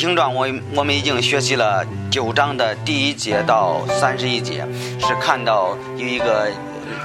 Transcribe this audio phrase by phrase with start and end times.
[0.00, 4.66] 行传》，我我们已经学习了九章的第一节到三十一节，
[4.98, 6.50] 是看到有一个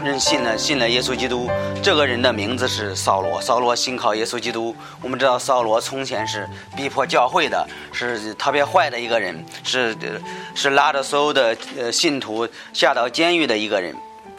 [0.02, 1.52] 人信了信了耶稣基督，
[1.84, 3.42] 这个人的名字是扫罗。
[3.42, 4.74] 扫罗信靠耶稣基督。
[5.02, 9.94] 我们知道扫罗从前是逼迫教会的，是特别坏的一个人，是
[10.56, 13.94] 是拉着所有的呃信徒下到监狱的一个人，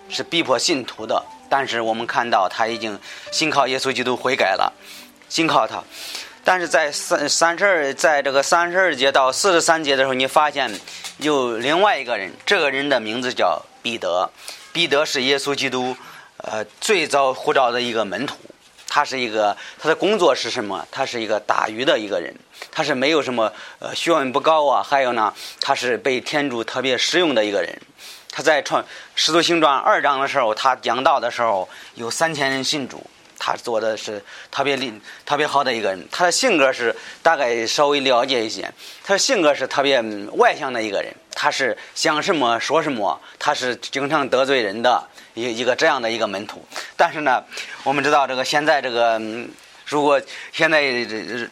[0.09, 1.23] 是逼迫信徒的。
[1.51, 2.99] 但是我们看到他已经
[3.31, 4.73] 信靠耶稣基督悔改了，
[5.29, 5.85] 信靠他。
[6.47, 10.73] 但是在三三十二，在这个三十二节到四十三节的时候，你发现
[11.19, 14.31] 有另外一个人，这个人的名字叫彼得。
[14.73, 15.97] 彼得是耶稣基督，
[16.37, 18.37] 呃，最早呼召的一个门徒。
[18.87, 20.87] 他是一个，他的工作是什么？
[20.89, 22.33] 他是一个打鱼的一个人。
[22.71, 27.77] 他是没有什么呃学问不高啊，还有呢，他是被天主特别使用的一个人。
[28.31, 28.85] 他在创
[29.17, 33.05] 使徒行传二章的时候，他讲道的时候，有三千人信主。
[33.39, 34.93] 他做的是特别厉、
[35.25, 36.07] 特别好的一个人。
[36.11, 38.71] 他的性格是大概稍微了解一些。
[39.05, 40.01] 他的性格是特别
[40.33, 41.13] 外向的一个人。
[41.35, 43.21] 他是想什么说什么。
[43.39, 46.65] 他是经常得罪人的一一个这样的一个门徒。
[46.97, 47.45] 但是呢，
[47.85, 49.21] 我们知道这个现在这个，
[49.85, 50.21] 如果
[50.53, 51.07] 现在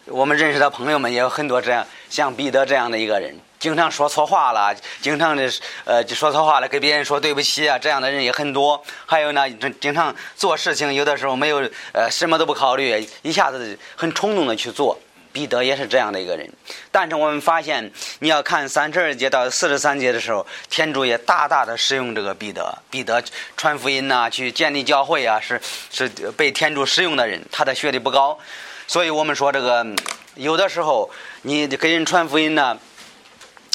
[0.06, 3.38] 我们认识的朋友们也有很多这样像彼得这样的一个人。
[3.64, 5.50] 经常说错话了，经常的
[5.86, 8.84] 呃就说错话了，给别人说对不起啊，这样的人也很多。
[9.06, 15.00] 还有呢，经常做事情有的时候没有呃什么都不考虑，一下子很冲动的去做。
[15.32, 16.46] 彼得也是这样的一个人。
[16.92, 22.76] 但是我们发现，你要看三十二节到四十三节的时候，天主也大大的使用这个彼得。
[22.90, 23.24] 彼得
[23.56, 25.58] 传福音呐，去建立教会啊，是
[25.90, 27.42] 是被天主使用的人。
[27.50, 28.38] 他的学历不高，
[28.86, 29.86] 所以我们说这个
[30.34, 32.78] 有的时候你给人传福音呢。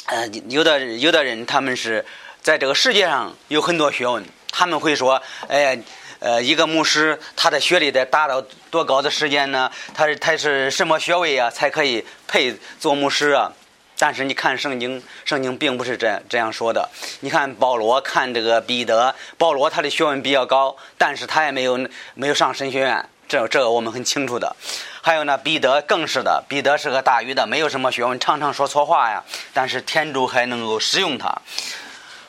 [0.06, 2.04] 呃，有的有的人，他们是
[2.42, 5.78] 在这个世界上有很多学问，他们会说，哎，
[6.18, 9.70] 呃，一个牧师他的学历得达到多高的时间呢？
[9.94, 13.52] 他他是什么学位啊，才可以配做牧师啊？
[13.98, 16.88] 但是你看圣经，圣经并不是这样这样说的。
[17.20, 24.56] 你看保罗，看这个彼得，保罗他的学问比较高，但是他也没有没有上神学院，这这个我们很清楚的。
[25.00, 26.42] 还有呢，彼得更是的。
[26.48, 29.22] 彼得是个大鱼的，没有什么学问，常常说错话呀。
[29.54, 31.32] 但是天主还能够使用他。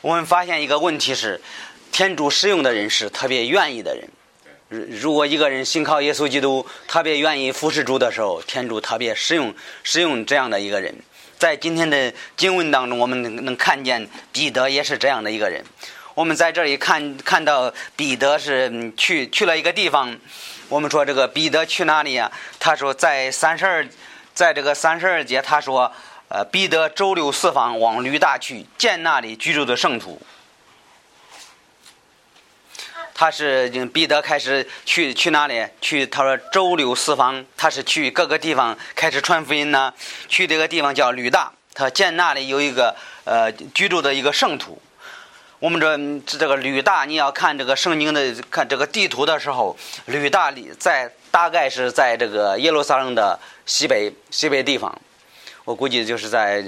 [0.00, 1.40] 我们发现一个问题是，
[1.90, 4.08] 天主使用的人是特别愿意的人。
[5.00, 9.52] 如果一个人信靠耶稣基督，特别愿意服侍主的时候，天主特别使用
[9.82, 10.94] 使用这样的一个人。
[11.36, 15.64] 在今天的经文当中，我们能能看见彼得也是这样的一个人。
[16.14, 20.16] 我们在这里看看到彼得是去去了一个地方。
[20.72, 22.32] 我们说这个彼得去哪里呀？
[22.58, 23.86] 他说在三十二，
[24.32, 25.92] 在这个三十二节，他说，
[26.28, 30.18] 呃，彼得周流四方，往吕大去见那里居住的圣徒。
[33.12, 35.62] 他是彼得开始去去哪里？
[35.82, 39.92] 去他说周流四方，他是去各个地方开始传福音呢。
[40.26, 44.80] 去这个地方叫吕大，他见那里有一个呃居住的一个圣徒。
[45.62, 54.92] 我们这这个吕大，你要看这个圣经的看这个地图的时候，吕大在大概是在这个耶路撒冷的西北西北地方，
[55.64, 56.64] 我估计就是在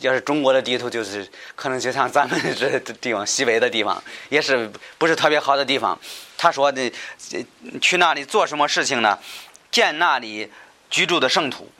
[0.00, 6.00] 要是中国的地图，就是可能就像咱们这地方西北的地方，也是不是特别好的地方。
[6.38, 6.90] 他说的
[7.82, 9.18] 去那里做什么事情呢？
[9.70, 10.50] 见那里
[10.88, 11.70] 居住的圣徒。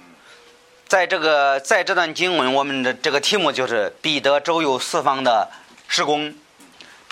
[0.86, 5.50] 在这个在这段经文，我们的这个题目就是彼得周游四方的
[5.88, 6.34] 施工。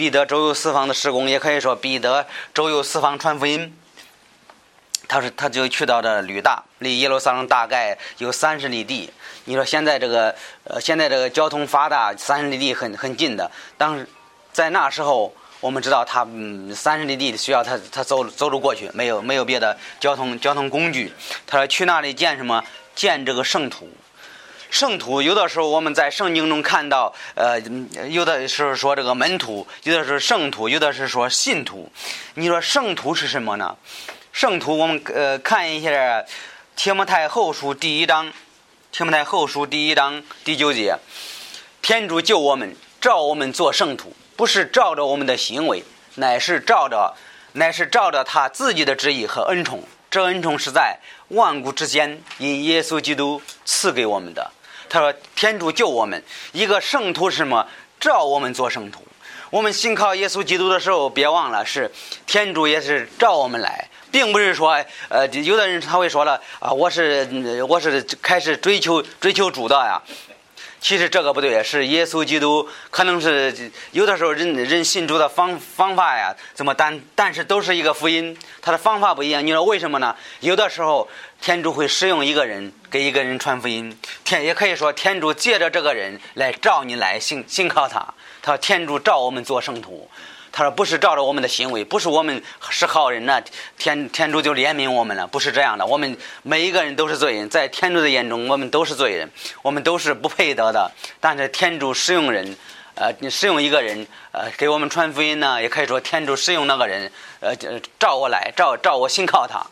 [0.01, 3.77] 彼得周游四方的施工，也可以说彼得周游四方传福音。
[5.07, 9.13] 他是他就去到这吕大，离耶路撒冷大概有三十里地。
[9.45, 10.35] 你说现在这个
[10.65, 13.51] 呃，现在这个交通发达，三十里地很很近的。
[13.77, 14.09] 当时
[14.51, 21.13] 在那时候，我们知道他嗯，三十里地需要他他走走路过去，没有没有别的交通交通工具。
[21.47, 22.65] 他说去那里见什么？
[22.95, 23.87] 见这个圣徒。
[24.71, 27.61] 圣徒有的时候我们在圣经中看到，呃，
[28.09, 31.91] 有的是说这个门徒，有的是圣徒，有的是说信徒。
[32.35, 33.77] 你说圣徒是什么呢？
[34.33, 35.91] 圣徒我们呃看一下
[36.77, 38.29] 《提摩太后书》第一章，
[38.93, 40.97] 《提摩太后书》第一章第九节：
[41.83, 45.83] 天主救我们，照我们做圣徒，不是照着我们的行为，
[46.15, 47.17] 乃是照着，
[47.55, 49.83] 乃是照着他自己的旨意和恩宠。
[50.09, 54.51] 这恩宠是在万古之间因耶稣基督赐给我们的。
[54.91, 56.21] 他说：“天主救我们，
[56.53, 57.67] 一个圣徒是什么？
[58.01, 59.07] 召我们做圣徒。
[59.51, 61.91] 我们信靠耶稣基督的时候，别忘了是
[62.27, 67.29] 天主也是召我们来，并不是说，呃，有的人他会说了啊，我是
[67.69, 70.01] 我是开始追求追求主的呀。
[70.81, 79.47] 其实这个不对，是耶稣基督，可能是有的时候人人信主的方方法呀，怎么但但是都是一个福音，他的方法不一样。
[79.47, 80.17] 你说为什么呢？
[80.41, 81.07] 有的时候
[81.41, 83.95] 天主会使用一个人给一个人传福音，
[84.25, 90.11] 天也可以说天主借着这个人来召你来信信靠他，他天主召我们做圣徒。
[90.53, 93.41] 他说：“不是照着我们的行为，不是我们是好人呐，
[93.79, 95.87] 天天主就怜悯我们了，不是这样的。
[95.87, 99.31] 我们每一个人都是罪人，在天主的眼中，我们都是罪人，
[99.63, 100.91] 我们都是不配得的。
[101.21, 102.57] 但是天主使用人，
[102.95, 107.11] 呃，使用一个人，呃，给我们传福音呢，也可以说天主使用那个人，
[107.41, 107.55] 呃，
[107.99, 109.65] 照我来，照照我信靠他。”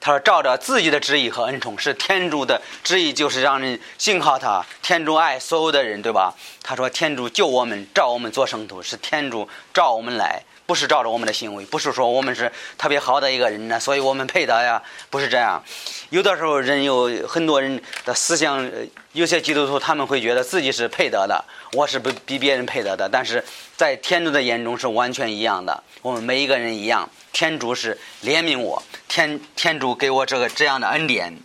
[0.00, 4.64] 他说：“照着自己的旨意和恩宠，是天主的旨意，就是让人信靠他。
[4.80, 14.80] 天主爱所有的人，对吧？”他说：“天主救我们，照我们做圣徒，是天主照我们来，不是照着我们的行为，不是说我们是特别好的一个人呢，所以我们配得呀，
[15.10, 15.62] 不是这样。
[16.10, 18.70] 有的时候，人有很多人的思想，
[19.12, 23.44] 有些基督徒他们会觉得自己是配得的，我是不比别人配得的，但是
[23.76, 31.38] 在天主的眼中是完全一样的，我们每一个人一样。”天主是怜悯我，天天主给我这个这样的恩典，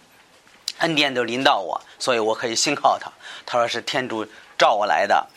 [0.79, 3.11] 恩典都临到我，所以我可以信靠他。
[3.45, 4.25] 他说是天主
[4.57, 5.27] 召我来的。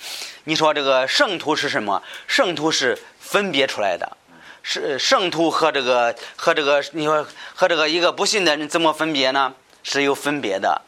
[0.45, 2.03] 你说这个圣徒是什么？
[2.27, 4.17] 圣徒是分别出来的，
[4.63, 9.55] 是圣徒和这个和这个你说和这个一个不信的人怎么分别呢？
[9.83, 10.83] 是有分别的。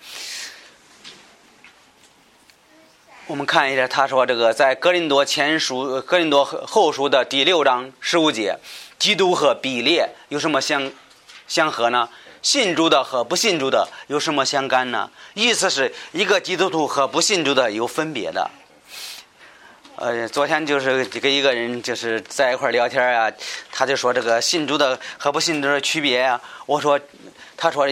[3.26, 8.56] 我们看一下，他说这个在格林多前书、格林多后书的第六章十五节。
[8.98, 10.90] 基督和比列有什么相
[11.46, 12.08] 相合呢？
[12.40, 15.10] 信主的和不信主的有什么相干呢？
[15.34, 18.48] 意思是一个基督徒和不信主的有分别的。
[19.96, 23.30] 呃，昨天就是跟一个人就是在一块聊天啊，
[23.72, 26.40] 他就说这个信主的和不信主的区别啊。
[26.66, 26.98] 我说，
[27.58, 27.86] 他说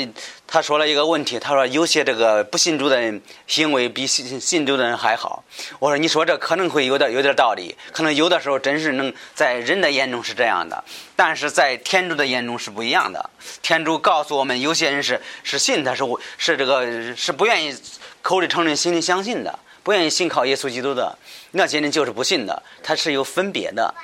[0.47, 5.43] 他说了一个问题，他说有些这个不信主的人行为比信信主的人还好。
[5.81, 10.85] 我说你说这可能会有点有点道理，可能有的时候真是能在人的眼中是这样的，
[11.17, 13.29] 但是在天主的眼中是不一样的。
[13.61, 16.05] 天主告诉我们，有些人是是信他是
[16.39, 17.77] 是这个是不愿意
[18.23, 19.59] 口里承认心里相信的。
[19.83, 21.17] 不愿意信靠耶稣基督的
[21.53, 23.95] 那些人就是不信的，他是有分别的。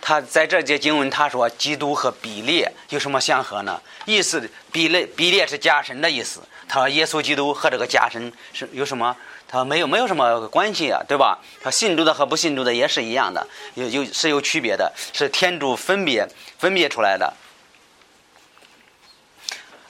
[0.00, 3.80] 他在这节经文他说，基督和比列有什么相合呢？
[4.06, 6.40] 意思比列比列是假神的意思。
[6.68, 9.16] 他说耶稣基督和这个假神是有什么？
[9.46, 11.38] 他说没有没有什么关系啊，对吧？
[11.62, 16.26] 他信主的和不信主的也是一样的，有有是有区别的，是天主分别
[16.58, 17.34] 分别出来的。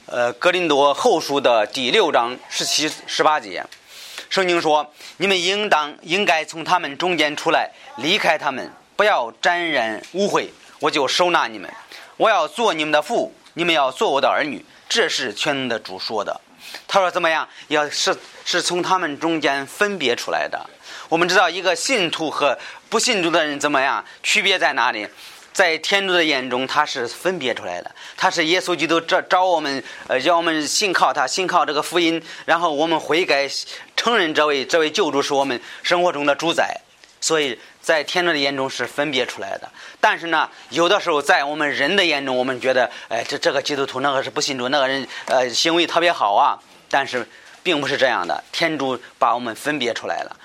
[0.07, 3.65] 呃，格林多后书的第六章十七十八节。
[4.31, 10.49] 圣经说：“你们应当应该从他们中间出来，离开他们，不要沾染污秽，
[10.81, 11.73] 我就收纳你们。
[12.17, 16.41] 我要做你们的父，你们要做我的儿女。”这是全能的主说的。
[16.89, 17.49] 他说：“怎么样？
[17.69, 20.59] 要是是从他们中间分别出来的。
[21.09, 22.59] 我们知道，一个信徒和
[22.89, 24.05] 不信主的人怎么样？
[24.25, 25.07] 区别在哪里？”
[25.53, 27.95] 在天主的眼中，他是分别出来的。
[28.17, 33.49] 他是耶稣基督找找我们，呃，让我们信靠他，信靠这个福音，然后我们悔改，
[33.97, 36.81] 承认这位这位救主是我们生活中的主宰。
[37.21, 37.59] 所以
[37.89, 39.67] 在天主的眼中是分别出来的。
[39.99, 46.61] 但是呢，有的时候在我们人的眼中，我们觉得，哎，这这个基督徒那个是不信主，那个人呃行为特别好啊。
[46.91, 47.27] 但是
[47.63, 50.37] 并不是这样的，天主把我们分别出来了。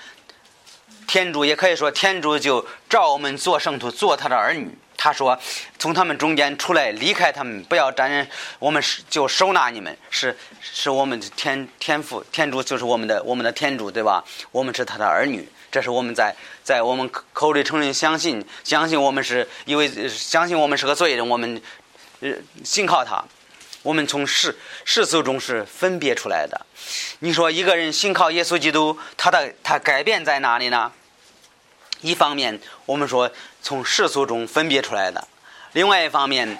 [1.06, 4.78] 天主也可以说，天主就召我们做圣徒，做他的儿女。
[4.96, 5.38] 他说
[5.78, 8.26] ：“从他们中间出来，离开他们，不要沾染。
[8.58, 14.24] 我们是就收纳你们，是是我们的天天父天主，就是我们的我们的天主，对吧？
[14.50, 21.60] 我们是他的儿女，这是我们在在我们口里承认相信，相信我们是因为相信我们是个罪人，我们
[22.20, 22.30] 呃
[22.62, 23.24] 信靠他。
[23.82, 26.64] 我们从世世俗中是分别出来的。
[27.18, 30.92] 你说一个人信靠耶稣基督，他的他改变在哪里呢？
[32.02, 33.28] 一方面，我们说。”
[33.64, 35.26] 从世俗中分别出来的。
[35.72, 36.58] 另外一方面，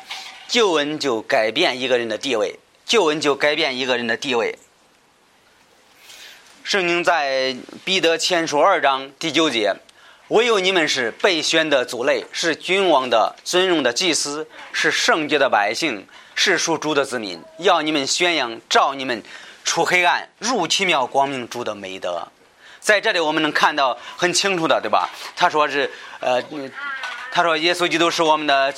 [0.49, 4.59] 救恩就改变一个人的地位，救恩就改变一个人的地位。
[6.65, 7.55] 圣经在
[7.85, 9.77] 彼得前书二章第九节
[10.29, 17.39] ：“唯有你们是被选的族类，是君王的尊荣的祭司，是圣洁的百姓，是属主的子民。
[17.59, 19.23] 要你们宣扬，照你们
[19.63, 22.27] 出黑暗，入奇妙光明主的美德。”
[22.81, 25.11] 在这里，我们能看到很清楚的，对吧？
[25.37, 25.91] 他说是，
[26.21, 26.43] 呃。
[27.31, 28.73] 他说：“耶稣基督是我们的，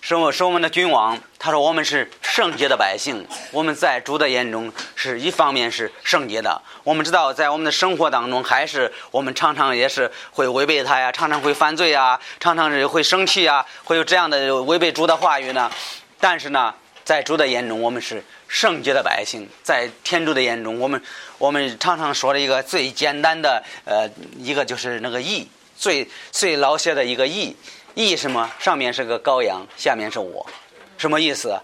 [0.00, 1.18] 是我是我们的君王。
[1.38, 6.60] 他说我们是圣洁的百姓，我们在主的眼中是一方面是圣洁的。
[6.82, 15.70] 我们知道，在我们的生活当中，还是我们常常也是会违背他呀，常常会犯罪啊，常常是会生气啊，会有这样的违背主的话语呢。
[16.18, 16.74] 但是呢，
[17.04, 21.00] 在主的眼中，我们是圣洁的百姓；在天主的眼中，我们
[21.38, 27.56] 我们常常说的一个最简单的呃一个就是那个义，最最老些的一个义。
[28.06, 28.50] 义什么？
[28.58, 30.46] 上面是个羔羊，下面是我，
[30.96, 31.58] 什么意思？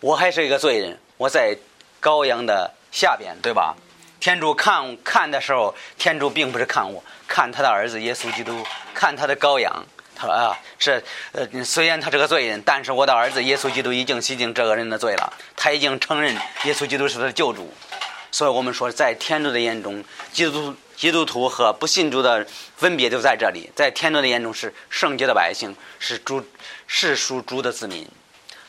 [0.00, 1.56] 我还是一个罪人，我在
[2.00, 3.74] 羔羊的下边，对吧？
[4.20, 8.64] 天主看看的时候，天主并不是看我，看他的儿子耶稣基督，
[8.94, 9.84] 看他的羔羊。
[10.14, 11.02] 他说啊，是
[11.32, 17.72] 呃，虽然他是个罪人，但是我的儿子耶稣基督已经洗净这个人的罪了，他已经承认耶稣基督是他的救主。
[18.30, 23.70] 所以我们说，在天主的眼中，基督基督徒和不信主的分别就在这里。
[23.74, 26.44] 在天主的眼中是圣洁的百姓，是主
[26.86, 28.06] 是属主的子民。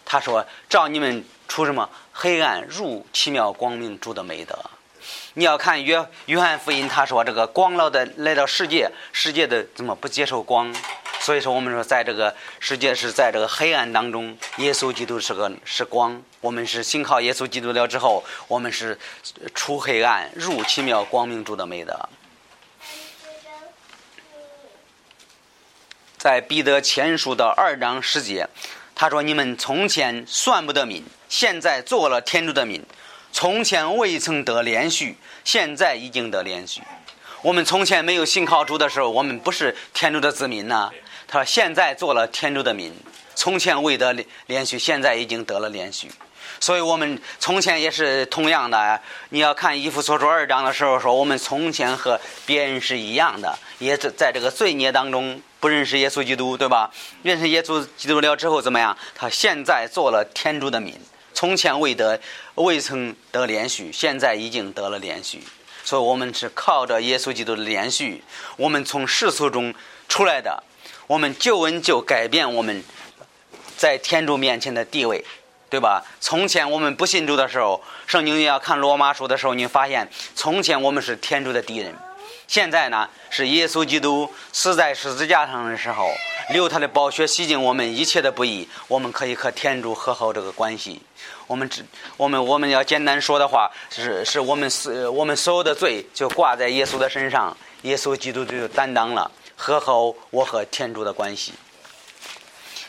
[0.05, 4.57] 他说：“照你们出什么黑暗入奇妙光明主的美德。”
[5.33, 10.73] 你要看约约翰福音，他说这个光老的来到世界，世界的怎么不接受光？
[11.19, 16.23] 所以说，我们说在这个世界是在这个黑暗当中，耶稣基督是个是光。
[16.39, 18.97] 我们是信靠耶稣基督了之后，我们是
[19.53, 21.99] 出黑暗入奇妙光明主的美德。
[26.21, 28.47] 在彼得前书的二章十节，
[28.93, 32.79] 他说：“你们从前算不得民，现在做了天主的民。”
[33.33, 36.79] 从前未曾得连续，现在已经得连续。
[37.41, 40.91] 我们从前没有信靠主的时候，我们不是天主的子民呐。
[41.27, 42.93] 他说：“现在做了天主的民，
[43.33, 46.11] 从前未得连续，现在已经得了连续。”
[46.61, 49.01] 所以，我们从前也是同样的。
[49.29, 56.91] 你要看一夫所说二章的时候说，我们从前和别人是一样的，也在在这个罪孽当中不认识耶稣基督，对吧？
[57.23, 58.97] 认识耶稣基督了之后怎么样？
[59.15, 60.93] 他现在做了天主的民。
[61.33, 62.19] 从前未得，
[62.55, 65.41] 未曾得连续，现在已经得了连续。
[65.83, 68.23] 所以，我们是靠着耶稣基督的连续，
[68.57, 69.73] 我们从世俗中
[70.09, 70.63] 出来的。
[71.07, 72.83] 我们救恩就改变我们
[73.77, 75.23] 在天主面前的地位，
[75.69, 76.03] 对吧？
[76.19, 81.93] 从前我们不信主的时候，圣经要看罗马书的时候，你发现从前我们是天主的敌人。
[82.51, 86.11] 现在呢，是耶稣基督死在十字架上的时候，
[86.49, 91.01] 流他的宝血洗净我们一切的不义，我们可以和天主和好这个关系。
[91.47, 91.81] 我们只
[92.17, 101.53] 我们我们要简单说的话，是是我们是我们所有的罪就挂在耶稣的身上，耶稣基督就担当了和好我和天主的关系。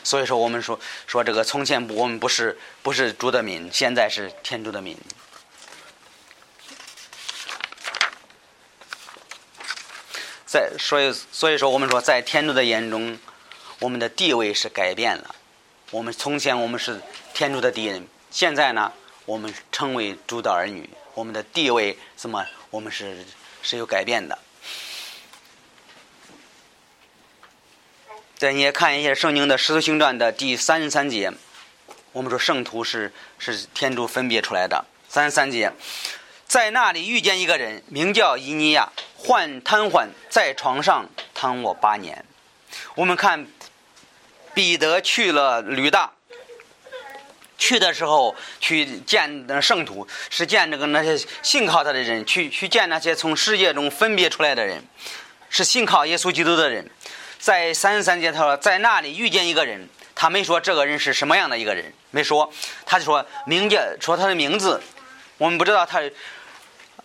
[0.03, 0.77] 所以说，我们说
[1.07, 4.97] 说这个从前我们不是不是主的民，现在是天主的民。
[10.53, 13.17] 在所以所以说，我们说在天主的眼中，
[13.79, 15.33] 我们的地位是改变了。
[15.89, 17.01] 我们从前我们是
[17.33, 18.93] 天主的敌人，现在呢，
[19.25, 22.45] 我们成为主的儿女，我们的地位什么？
[22.69, 23.25] 我们是
[23.63, 24.37] 是有改变的。
[28.37, 31.33] 对你也看一下圣经的使徒行传的第三十三节，
[32.11, 34.85] 我们说圣徒是是天主分别出来的。
[35.09, 35.73] 三十三节，
[36.53, 38.87] 在那里遇见一个人，名叫伊尼亚。
[39.17, 42.23] 患瘫痪，在床上躺卧八年。
[42.93, 43.47] 我们看
[44.53, 46.11] 彼得去了吕大，
[47.57, 54.85] 去的时候去见圣徒，是见这个那些信靠他的人，去去见那些从世界中分别出来的人，
[55.49, 56.87] 是信靠耶稣基督的人。
[57.39, 62.53] 在三十三节他说，在那里遇见一个人，他没说这个人是什么样的一个人，没说，
[62.85, 64.79] 他就说名叫说他的名字，
[65.39, 65.99] 我们不知道他，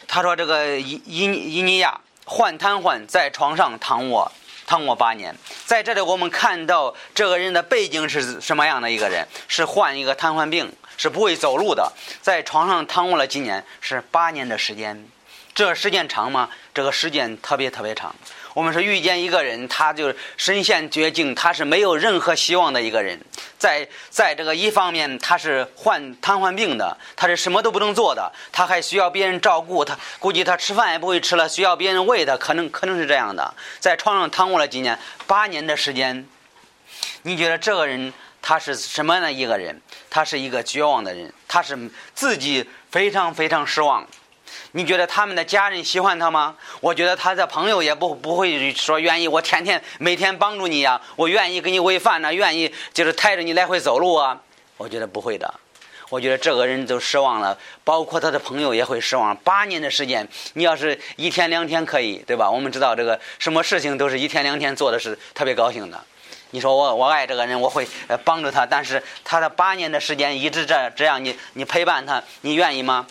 [0.09, 2.01] 他说这个伊伊伊尼亚。
[2.31, 4.31] 患瘫痪，在床上躺卧
[4.67, 5.35] 躺卧八年。
[5.65, 9.27] 在这里，我们看到这个人的背景是什么样的一个人？
[9.49, 13.65] 是患一个瘫痪病，是不会走路的，在床上躺卧了几年？
[13.81, 15.09] 是八年的时间。
[15.55, 16.51] 这时间长吗？
[16.75, 18.15] 这个时间特别特别长。
[18.59, 23.17] 我们说遇见一个人，他就身陷绝境，他是没有任何希望的一个人。
[23.57, 29.97] 在在这个一方面，他是患瘫痪病的，他是什么都不能做的，他还需要别人照顾他。
[30.19, 33.55] 估计他吃饭也不会吃了，需要别人喂他，可能可能是这样的。
[33.79, 34.99] 在床上躺卧了几年，
[35.29, 36.27] 八年的时间，
[37.23, 38.13] 你觉得这个人
[38.43, 39.81] 他是什么样的一个人？
[40.11, 41.79] 他是一个绝望的人，他是
[42.13, 44.05] 自己非常非常失望。
[44.73, 46.55] 你觉得他们的家人喜欢他吗？
[46.81, 54.41] 我觉得他的朋友也不不会说愿意我天天每天帮助你呀，我愿意给你喂饭呢，愿意就是抬着你来回走路啊。
[54.77, 55.53] 我觉得不会的，
[56.11, 59.35] 我觉得这个人都失望了，包括他的朋友也会失望。
[59.39, 62.51] 八年的时间，你要是一天两天可以，对吧？
[62.51, 65.99] 我们知道这个什么事情都是一天两天做的是特别高兴的。
[66.51, 67.87] 你说我我爱这个人，我会
[68.25, 73.07] 帮助他，但是他的八年的时间一直这这样，你你陪伴他，你愿意吗？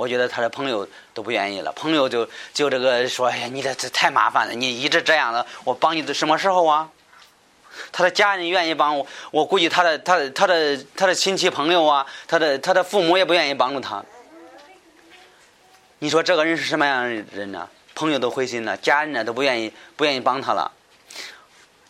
[0.00, 6.88] 我觉得他的朋友都不愿意了，朋友就就这个说：“哎呀，你这这太麻烦了，你一直这样的，我帮你的什么时候啊？”
[7.92, 14.02] 他的家人愿意帮我，我估计他的他的他的他的亲戚朋友啊，他的他的父母也不愿意帮助他。
[15.98, 17.68] 你说这个人是什么样的人呢？
[17.94, 20.72] 朋友都灰心了，家人呢都不愿意不愿意帮他了，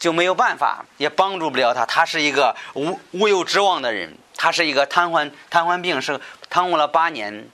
[0.01, 1.87] 就没有办法，也帮助不了他。
[1.87, 7.49] 他是一个无无有指望的人，他是一个瘫痪瘫痪病，是瘫痪了八年。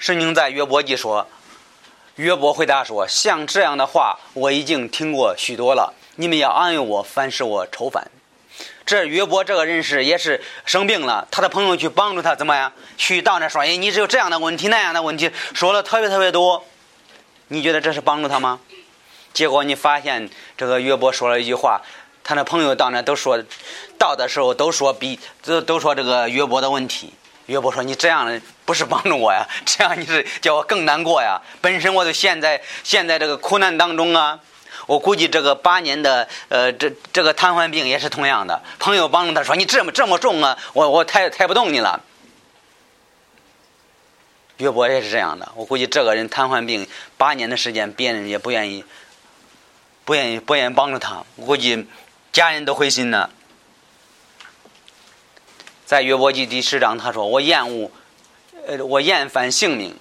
[0.00, 1.28] 圣经在约伯记说，
[2.16, 5.92] 约伯回答说：“像这样的话，我已经听过许多了。
[6.16, 8.10] 你们要安慰我，凡是我愁烦。”
[8.86, 12.72] 这约伯这个人是也是生病了，他的朋友去帮助他，怎么样？
[12.96, 16.64] 去到那说：“哎，你只有这样的问题，那样的问题，说了特别特别多。”
[17.48, 18.58] 你觉得这是帮助他吗？
[19.34, 21.82] 结果你发现这个约伯说了一句话，
[22.24, 23.38] 他的朋友到那都说，
[23.98, 27.12] 到的时候都说比都都说这个约伯的问题。
[27.46, 31.42] 约伯说：“你这样的不是帮助我呀， 这样你是叫我更难过呀。
[31.60, 34.38] 本身我就陷在陷在这个苦难当中啊。
[34.86, 38.62] 我估计这个八年的呃，这这个瘫痪病也是同样的。
[38.78, 42.00] 朋友帮助他说：‘你这么这么重啊，我我抬抬不动你了。’
[44.58, 45.50] 约伯也是这样的。
[45.56, 46.86] 我估计这个人瘫痪病
[47.18, 48.84] 八年的时间，别人也不愿意
[50.04, 51.24] 不愿意不愿意帮助他。
[51.34, 51.88] 我估计
[52.30, 53.30] 家人都灰心了。”
[55.86, 57.90] 在约伯记第十章，他说：“我厌恶，
[58.66, 59.96] 呃，我厌烦性命，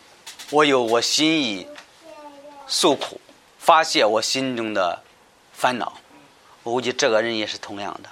[0.52, 1.68] 我有我心意
[2.68, 3.20] 诉苦，
[3.58, 5.02] 发泄我心中的
[5.54, 5.98] 烦恼。”
[6.64, 8.10] 我估计这个人也是同样的。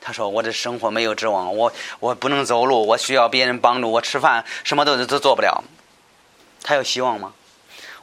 [0.00, 5.64] 他说：“我的生活没有指望，我我不能走路，我需要别人帮助我吃饭，什么都都做不了。
[6.62, 7.32] 他有希望吗？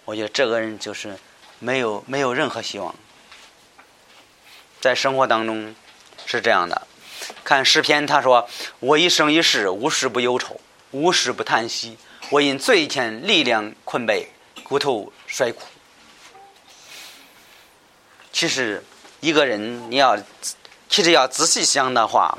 [0.05, 1.17] 我觉得这个人就是
[1.59, 2.95] 没有没有任何希望。
[4.81, 5.75] 在生活当中
[6.25, 6.87] 是这样的。”
[7.43, 8.49] 看诗篇，他说
[8.79, 10.59] ：“我一生一世无事不忧愁，
[10.93, 11.97] 无事不叹息。
[12.29, 14.27] 我因罪欠力量困惫，
[14.63, 15.63] 骨头衰枯。”
[18.31, 18.83] 其实，
[19.19, 20.17] 一个人你要，
[20.89, 22.37] 其实要仔细想的话，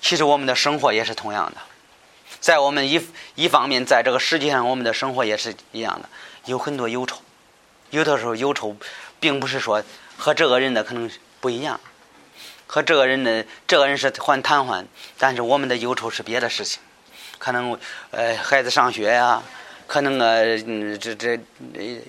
[0.00, 1.60] 其实我们的生活也是同样的。
[2.40, 6.08] 在我们一一方面，在这个世界上，我们的生活也是一样的，
[6.46, 7.20] 有很多忧愁。
[7.90, 8.74] 有的时候忧愁，
[9.18, 9.84] 并不是说
[10.16, 11.78] 和这个人的可能不一样。
[12.66, 14.86] 和这个人的这个人是患瘫痪，
[15.18, 16.80] 但是我们的忧愁是别的事情，
[17.40, 17.76] 可能
[18.10, 19.42] 呃孩子上学呀，
[19.86, 20.56] 可能呃
[20.98, 21.40] 这这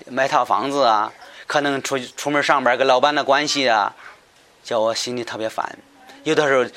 [0.08, 1.10] 买套房子啊，
[1.46, 3.96] 可能出出门上班跟老板的关系啊，
[4.62, 5.78] 叫我心里特别烦。
[6.22, 6.70] 有的时候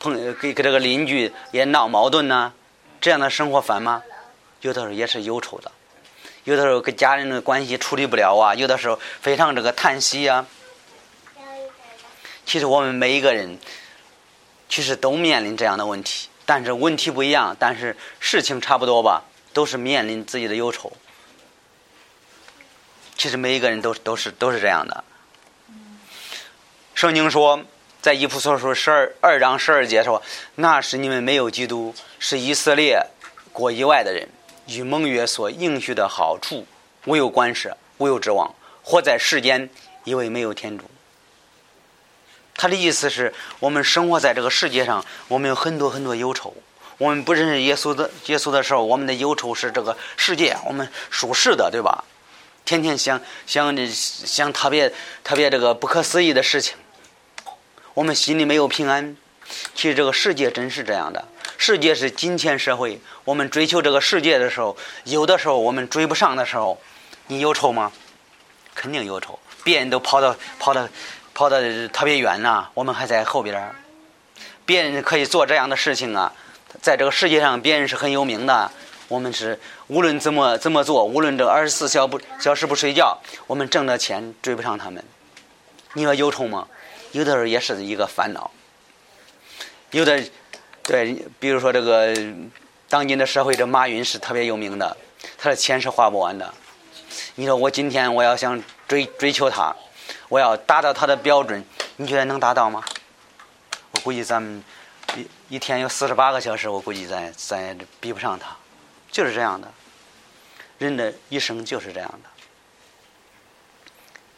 [0.00, 2.52] 朋跟跟这个邻居也闹矛盾呐，
[3.00, 4.02] 这样的生活烦吗？
[4.60, 5.70] 有的时候也是忧愁的，
[6.44, 10.44] 有的时候跟家人的关系处理不了啊，有的时候非常这个叹息啊。
[12.44, 13.56] 其实我们每一个人，
[14.68, 19.22] 其实都面临这样的问题，但是问题不一样，但是事情差不多吧，
[19.52, 20.92] 都是面临自己的忧愁。
[23.16, 25.04] 其实每一个人都都是都是这样的。
[26.94, 27.62] 圣经说，
[28.02, 30.22] 在以弗所书十二二章十二节说
[30.56, 33.06] ：“那时你们没有基督，是以色列
[33.52, 34.28] 国以外的人，
[34.66, 36.66] 与盟约所应许的好处
[37.06, 39.70] 无有关涉，无有指望，活在世间，
[40.04, 40.84] 因为没有天主。”
[42.60, 46.54] 他的意思是我们生活在这个世界上，我们有很多很多忧愁。
[46.98, 52.04] 我们不认识耶稣的耶稣的时候，我们的忧愁是这个世界，我们属世的，对吧？
[52.66, 54.92] 天天想想这想特别
[55.24, 56.76] 特别这个不可思议的事情，
[57.94, 59.16] 我们心里没有平安。
[59.74, 63.00] 其实这个世界真是这样的，世界是金钱社会。
[63.24, 66.78] 我们追求这个世界的时候，有的时候我们追不上的时候，
[67.28, 67.90] 你忧愁吗？
[68.74, 69.38] 肯定忧愁。
[69.64, 70.86] 别人都跑到跑到。
[71.40, 73.74] 跑的特别远呐，我们还在后边儿。
[74.66, 76.30] 别人可以做这样的事情啊，
[76.82, 78.70] 在这个世界上，别人是很有名的。
[79.08, 85.02] 我们是无论怎么怎么做，无论这二十四小不小时不睡觉，我们挣的钱追不上他们。
[85.94, 86.68] 你说忧愁吗？
[87.12, 88.50] 有的时候也是一个烦恼。
[89.92, 90.22] 有的
[90.82, 92.14] 对，比如说这个
[92.86, 94.94] 当今的社会，这马云是特别有名的，
[95.38, 96.52] 他的钱是花不完的。
[97.36, 99.74] 你说我今天我要想追追求他。
[100.30, 101.62] 我要达到他的标准，
[101.96, 102.84] 你觉得能达到吗？
[103.90, 104.62] 我估计咱们
[105.16, 108.56] 一一天有四十八个小时，我估计咱咱也比不上他，
[109.10, 109.66] 就是这样的。
[110.78, 112.30] 人的一生就是这样的。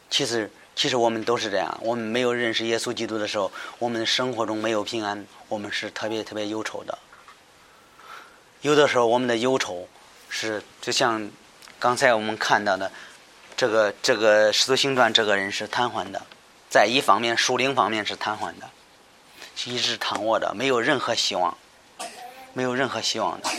[0.09, 1.77] 其实，其实我们都是这样。
[1.79, 6.97] 我们没有认识耶稣基督的时候，我们生活中没有平安，我们是特别特别忧愁的。
[8.61, 9.87] 有的时候，我们的忧愁
[10.27, 11.29] 是就像
[11.77, 12.91] 刚才我们看到的。
[13.55, 16.21] 这个这个使徒行传这个人是瘫痪的，
[16.69, 18.69] 在一方面属灵方面是瘫痪的，
[19.65, 21.57] 一直躺卧着，没有任何希望，
[22.53, 23.49] 没有任何希望的，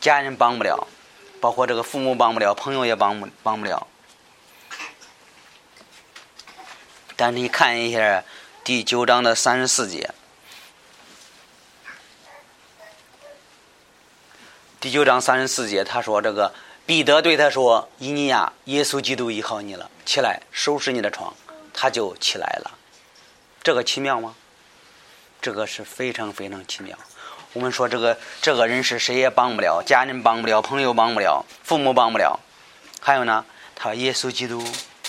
[0.00, 0.86] 家人帮不了，
[1.40, 3.86] 包括这个父母帮不了，朋友也帮不帮不了。
[7.14, 8.24] 但是你看一下
[8.64, 10.10] 第九章的三十四节，
[14.80, 16.52] 第九章三十四节，他说：“这个
[16.84, 21.32] 彼得对他说，伊尼亚，耶稣基督医好你了，起来收拾你的床。”
[21.74, 22.70] 他就起来了。
[23.62, 24.34] 这个奇妙吗？
[25.40, 26.98] 这个是非常非常奇妙。
[27.54, 32.38] 我们说这个这个人是谁也帮不了，家人帮不了，朋友帮不了，父母帮不了。
[33.00, 34.62] 还有呢，他耶稣基督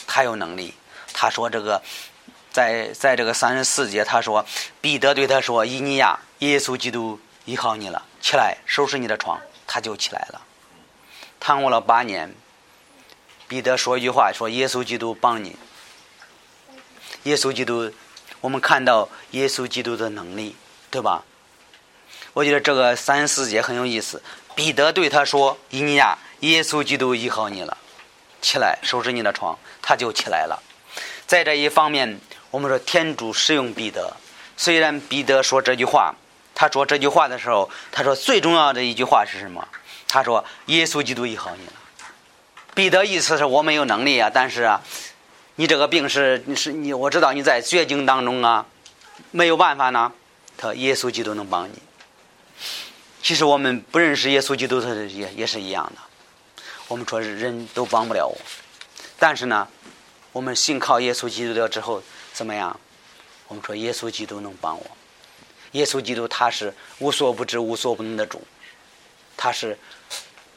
[0.08, 0.74] 他有能力。
[1.12, 1.82] 他说这个
[2.52, 4.46] 在在这个三十四节，他说
[4.80, 10.42] 彼得对他说：“伊尼亚，耶稣基督医好你了，起来收拾你的床。”他就起来了。
[11.46, 12.34] 躺过了八年，
[13.50, 15.58] 彼得说一句话：“说耶稣基督帮你。”
[17.24, 17.92] 耶稣基督，
[18.40, 20.56] 我们看到耶稣基督的能力，
[20.90, 21.26] 对吧？
[22.32, 24.24] 我觉得这个三四节很有意思。
[24.56, 27.78] 彼得对他说：“伊尼亚，耶稣基督医好你了，
[28.42, 30.64] 起来收拾你的床。”他就起来了。
[31.28, 34.16] 在这一方面，我们说天主使用彼得。
[34.56, 36.16] 虽然彼得说这句话，
[36.56, 39.68] 他说这句话的时候，他说最重要的一句话是什么？
[40.14, 41.74] 他说：“耶稣基督医好你了。”
[42.76, 44.80] 彼得意思是我没有能力啊，但是啊。
[45.56, 48.66] 你这个病是你是你，我知道你在绝境当中啊，
[49.32, 50.12] 没有办法呢。
[50.56, 51.74] 他耶稣基督能帮你。
[53.24, 56.02] 其实我们不认识耶稣基督，他也也是一样的。
[56.88, 58.38] 我们说人都帮不了我，
[59.18, 59.68] 但是呢，
[60.32, 62.02] 我们信靠耶稣基督了之后
[62.34, 62.80] 怎么样？
[63.48, 64.86] 我们说耶稣基督能帮我。
[65.74, 68.42] 耶稣基督他是无所不知、无所不能的主，
[69.38, 69.78] 他是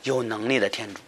[0.07, 1.01] 有能力的天主。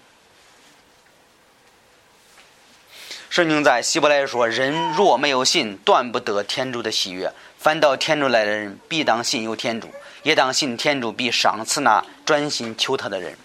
[3.31, 7.33] 圣经在希伯来说：“人若没有信，断不得天主的喜悦。
[7.59, 9.89] 反倒天主来的人，必当信有天主，
[10.23, 13.37] 也当信天主必赏赐那专心求他的人。”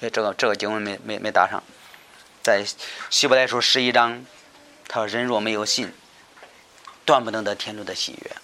[0.00, 1.62] 哎，这个这个经文没没没答上，
[2.42, 2.64] 在
[3.10, 4.24] 希伯来书十一章，
[4.88, 5.92] 他说：“人若没有信，
[7.04, 8.36] 断不能得天主的喜悦。”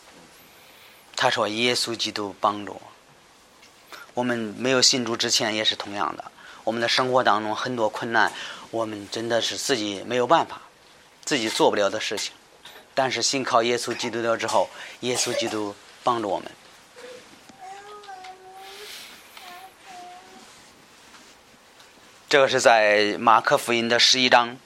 [1.16, 2.82] 他说：“耶稣基督帮助我。
[4.14, 6.24] 我们没有信主之前也是同样的。”
[6.64, 8.32] 我们的生活当中很多困难，
[8.70, 10.62] 我们真的是自己没有办法，
[11.22, 12.32] 自己做不了的事情。
[12.94, 16.50] 但是信靠耶稣基督了之后，耶稣基督帮助我们。
[22.30, 24.56] 这个是在马可福音的十一章，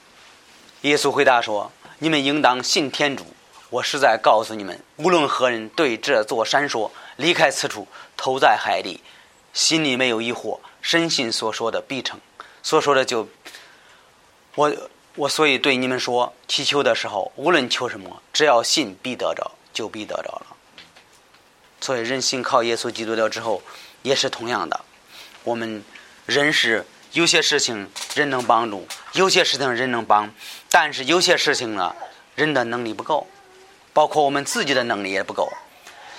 [0.83, 3.27] 耶稣回答说：“你们应当信天主。
[3.71, 9.01] 我实在告诉你们，无论何人对这座山说离开此处，投在海里，
[9.53, 12.19] 心里没有疑惑。”深信所说的必成，
[12.63, 13.29] 所说的就
[14.55, 14.73] 我
[15.17, 20.57] 我所以对你们说，祈求的时候无论求什么，只要信必得着，就必得着了。
[21.81, 23.61] 所以人信靠耶稣基督了之后，
[24.03, 24.81] 也是同样的。
[25.43, 25.85] 我们
[26.25, 30.33] 人是有些事情人能帮助，有些事情人能帮，
[30.71, 31.95] 但是有些事情呢，
[32.35, 33.27] 人的能力不够，
[33.99, 35.53] 包括我们自己的能力也不够。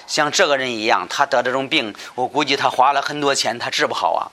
[0.06, 4.28] 像这个人一样，他得这种病，我估计他花了很多钱，他治不好啊。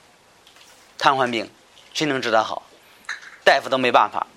[0.97, 1.49] 瘫痪病，
[1.93, 2.63] 谁能治得好？
[3.45, 4.27] 大夫都没办法，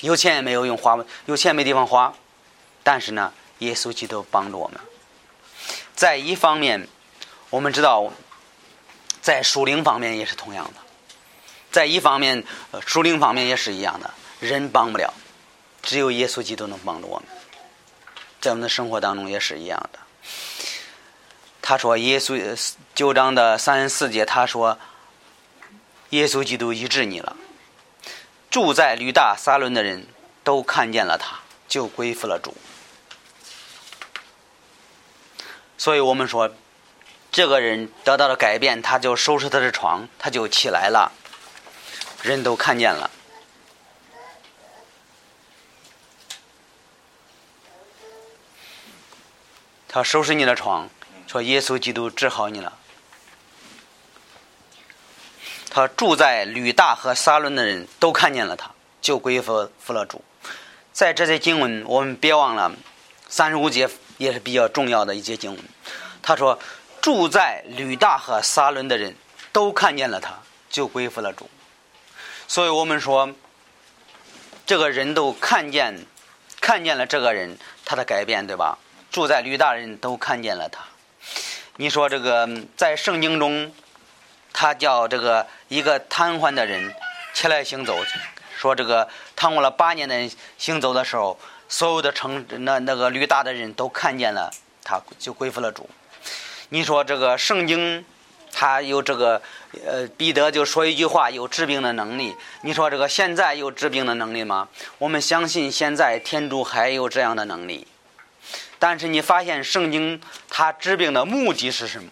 [0.00, 0.96] 有钱也没有用，花
[1.26, 2.14] 有钱没地方花。
[2.82, 4.80] 但是呢，耶稣基督帮助我们。
[5.94, 6.88] 在一方面，
[7.50, 8.10] 我们知道，
[9.20, 10.80] 在属灵方面也是同样的。
[11.70, 12.42] 在一方面，
[12.86, 15.12] 属灵方面也是一样的，人帮不了，
[15.82, 17.28] 只有耶稣基督能帮助我们。
[18.44, 19.98] 在我们的生活当中也是一样的。
[21.60, 22.56] 他说：“耶稣
[22.94, 24.78] 九章的三十四节，他说。”
[26.10, 27.34] 耶稣基督医治你了，
[28.48, 30.06] 住在吕大撒伦的人
[30.44, 32.54] 都看见了他，就归服了主。
[35.76, 36.54] 所以我们说，
[37.32, 41.10] 这个人得到了改变，他就收拾他的床，他就起来了，
[42.22, 43.10] 人都看见了。
[49.94, 50.90] 他收拾你的床，
[51.28, 52.76] 说耶稣基督治好你了。
[55.70, 60.24] 他住在吕大和撒伦的人都看见了他，就归服服了主。
[60.92, 62.72] 在这些经文，我们别忘了
[63.28, 65.64] 三十五节也是比较重要的一节经文。
[66.20, 66.58] 他说，
[67.00, 69.14] 住在吕大和撒伦的人
[69.52, 70.36] 都看见了他，
[70.68, 71.48] 就归服了主。
[72.48, 73.32] 所以我们说，
[74.66, 76.04] 这个人都看见，
[76.60, 78.76] 看见了这个人他的改变，对吧？
[79.14, 80.82] 住在吕大人都看见了他。
[81.76, 82.46] 你说这个
[82.76, 83.72] 在圣经中。
[84.56, 86.94] 他叫这个一个瘫痪的人
[87.32, 87.98] 起来行走，
[88.56, 91.36] 说这个瘫痪了八年的人行走的时候，
[91.68, 94.52] 所有的城那那个吕大的人都看见了，
[94.84, 95.90] 他就归服了主。
[96.68, 98.04] 你说这个圣经
[98.52, 99.42] 他有这个，
[99.84, 102.36] 呃，彼得就说一句话，有治病的能力。
[102.62, 104.68] 你说这个现在有治病的能力吗？
[104.98, 107.88] 我们相信现在天主还有这样的能力。
[108.86, 110.20] 但是你发现圣经
[110.50, 112.10] 它治病的目的是什么？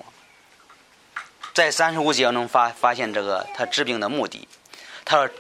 [1.52, 4.48] 在三十五节中发发现这个他治病的目的。
[5.04, 5.30] 他说，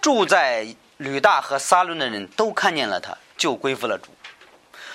[0.00, 0.66] 住在
[0.96, 4.10] 吕大和撒伦的人都看见了他，就归附了主。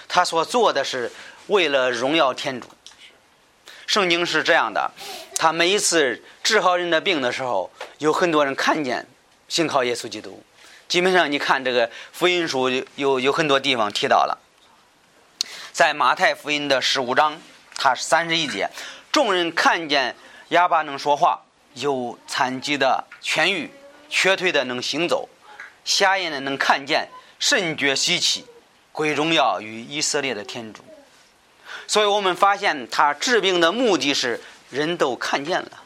[0.09, 1.09] 他所做的是
[1.47, 2.67] 为了荣耀天主。
[3.85, 4.91] 圣经是这样的，
[5.37, 9.07] 他每一次治好人的病的时候，有很多人看见，
[9.47, 10.43] 信靠耶稣基督。
[10.89, 14.37] 基本上你看这个福音书有有很多地方提到了，
[15.77, 17.39] 在马太福音的十五章，
[17.75, 18.67] 它是三十一节，
[19.11, 20.15] 众人看见
[20.47, 21.43] 哑巴能说话，
[21.75, 23.69] 有残疾的痊愈，
[24.09, 25.29] 瘸腿的能行走，
[25.85, 28.43] 瞎眼的能看见，甚觉稀奇，
[28.91, 30.83] 归荣耀与以色列的天主。
[31.85, 35.83] 所以我们发现，他治病的目的是人都看见了，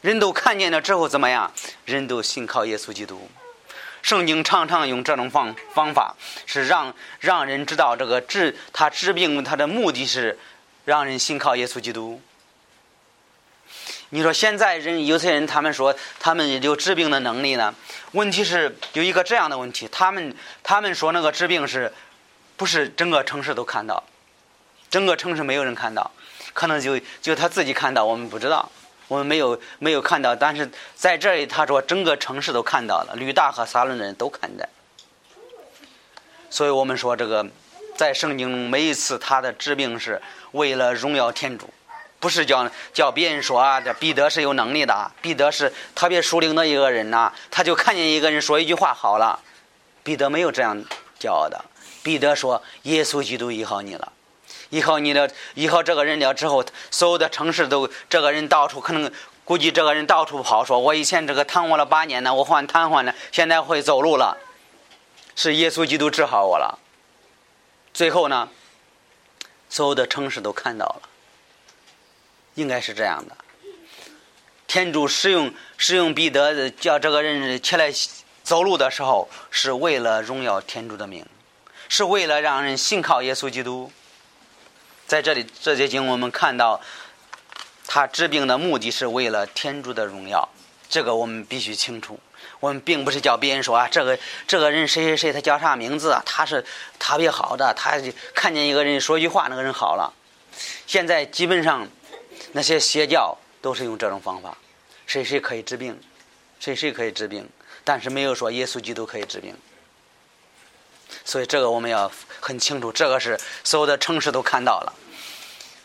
[0.00, 1.52] 人都看见了之后怎么样？
[1.84, 3.30] 人都信靠耶稣基督。
[4.02, 6.14] 圣经常常用这种方方法，
[6.46, 10.38] 是让让人知道这个治他治病他的目的是
[10.84, 12.20] 让人信靠耶稣基督。
[14.10, 17.74] 你说现在人有些人他们说他们有治病的能力呢？
[18.12, 21.92] 问题是有一个这样的问题，他们他们说那个治病是
[22.56, 24.02] 不是整个城市都看到？
[24.88, 26.10] 整个城市没有人看到，
[26.54, 28.70] 可能就就他自己看到，我们不知道，
[29.08, 30.36] 我们没有没有看到。
[30.36, 34.68] 但是在这里，他说整个城市都看到了，吕大和撒伦的人都看见。
[36.50, 37.46] 所以我们说这个，
[37.96, 41.68] 在圣经每一次他的治病是为了荣耀天主，
[42.18, 49.38] 不是叫叫别人说啊，这彼得是有能力的，彼得是特别属灵的一个人呐，他就看见一个人说一句话好了，
[50.02, 50.82] 彼得没有这样
[51.20, 51.62] 骄傲的，
[52.02, 54.12] 彼得说耶稣基督医好你了。
[54.70, 59.10] 以后你的以后这个人了之后，所有的城市都这个人到处可能
[59.44, 64.36] 估计这个人到处跑，说我以前这个瘫痪了八年呢，我患瘫痪了，现在会走路了，
[65.34, 66.78] 是耶稣基督治好我了。
[67.94, 68.48] 最后呢，
[69.70, 71.02] 所有的城市都看到了，
[72.54, 73.34] 应该是这样的。
[74.66, 77.90] 天主使用使用彼得叫这个人起来
[78.42, 81.24] 走路的时候，是为了荣耀天主的名，
[81.88, 83.90] 是为了让人信靠耶稣基督。
[85.08, 86.78] 在这里，这节经我们看到，
[87.86, 90.46] 他治病的目的是为了天主的荣耀，
[90.86, 92.20] 这个我们必须清楚。
[92.60, 96.22] 我们并不是叫别人说啊，这个这个人谁谁谁，他叫啥名字啊？
[96.26, 96.62] 他是
[96.98, 97.98] 特别好的，他
[98.34, 100.12] 看见一个人说句话，那个人好了。
[100.86, 101.88] 现在基本上
[102.52, 104.58] 那些邪教都是用这种方法，
[105.06, 105.98] 谁谁可以治病，
[106.60, 107.48] 谁谁可以治病，
[107.82, 109.56] 但是没有说耶稣基督可以治病。
[111.28, 112.10] 所以这个我们要
[112.40, 114.94] 很清楚，这个是所有的城市都看到了。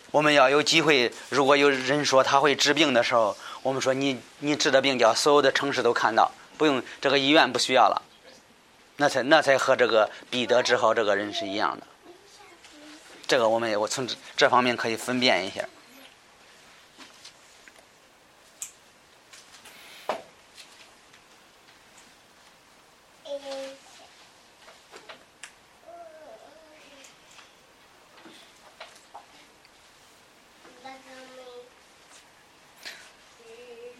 [0.09, 8.01] 我们要有机会，如果有人说他会治病的时候，我们说你你治的病叫所有的城市都看到，不用这个医院不需要了，
[8.95, 11.85] 那才那才和这个彼得治好这个人是一样的。
[13.27, 15.61] 这个我们我从这方面可以分辨一下。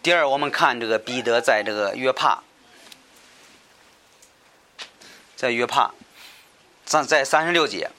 [0.04, 2.40] 第二，我们看这个彼得在这个约帕，
[5.38, 5.92] 在约帕，
[6.84, 7.90] 在在三十六节，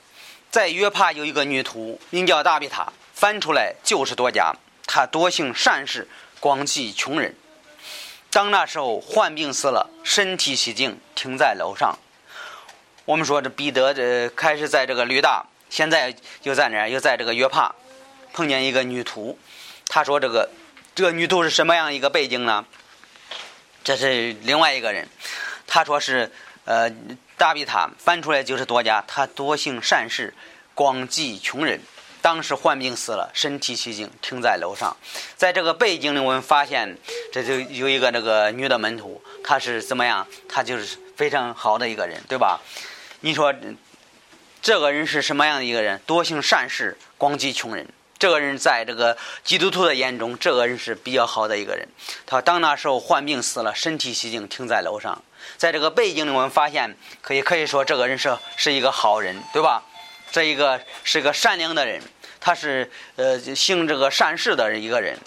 [0.50, 4.54] 在约帕有一个女徒，名叫大比塔，翻出来就是多家。
[4.86, 6.06] 她多行善事，
[6.40, 7.34] 广济穷人。
[8.30, 11.98] 当那时候患病死了，身体洗净，停在楼上。
[13.06, 16.90] 我们说这彼得这开始在这个吕大，现在又在哪儿？
[16.90, 17.74] 又在这个约帕，
[18.34, 19.38] 碰见一个女徒，
[19.88, 20.50] 他说这个。
[20.94, 22.64] 这个女徒是什么样一个背景呢？
[23.82, 25.08] 这是另外一个人，
[25.66, 26.30] 他说是
[26.64, 26.88] 呃，
[27.36, 30.32] 大比塔翻出来就是多家，他多行善事，
[30.72, 31.80] 广济穷人。
[32.22, 34.96] 当时患病死了，身体奇净，停在楼上。
[35.36, 36.96] 在这个背景里，我们发现
[37.32, 40.26] 这就有一个那个女的门徒，她是怎么样？
[40.48, 42.60] 她就是非常好的一个人，对吧？
[43.20, 43.52] 你说
[44.62, 46.00] 这个人是什么样的一个人？
[46.06, 47.86] 多行善事，广济穷人。
[48.24, 51.86] 这个人在这个基督徒的眼中，这个人是比较好的一个人。
[52.24, 55.22] 他当那时候患病死了，身体洗净，停在楼上。
[55.58, 59.82] 在这个背景里，我们发现可以可以说这个人是是一个好人，对吧？
[60.32, 62.00] 这一个是一个善良的人，
[62.40, 65.18] 他是呃行这个善事的一个人。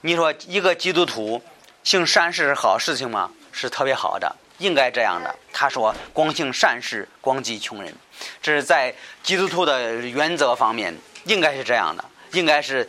[0.00, 1.42] 你说一个基督徒
[1.84, 3.30] 行善事是好事情吗？
[3.52, 5.36] 是特别好的，应该这样的。
[5.52, 7.94] 他说光行善事，光济穷人，
[8.40, 12.02] 这是在基督徒的原则方面应该是这样的。
[12.32, 12.88] 应该是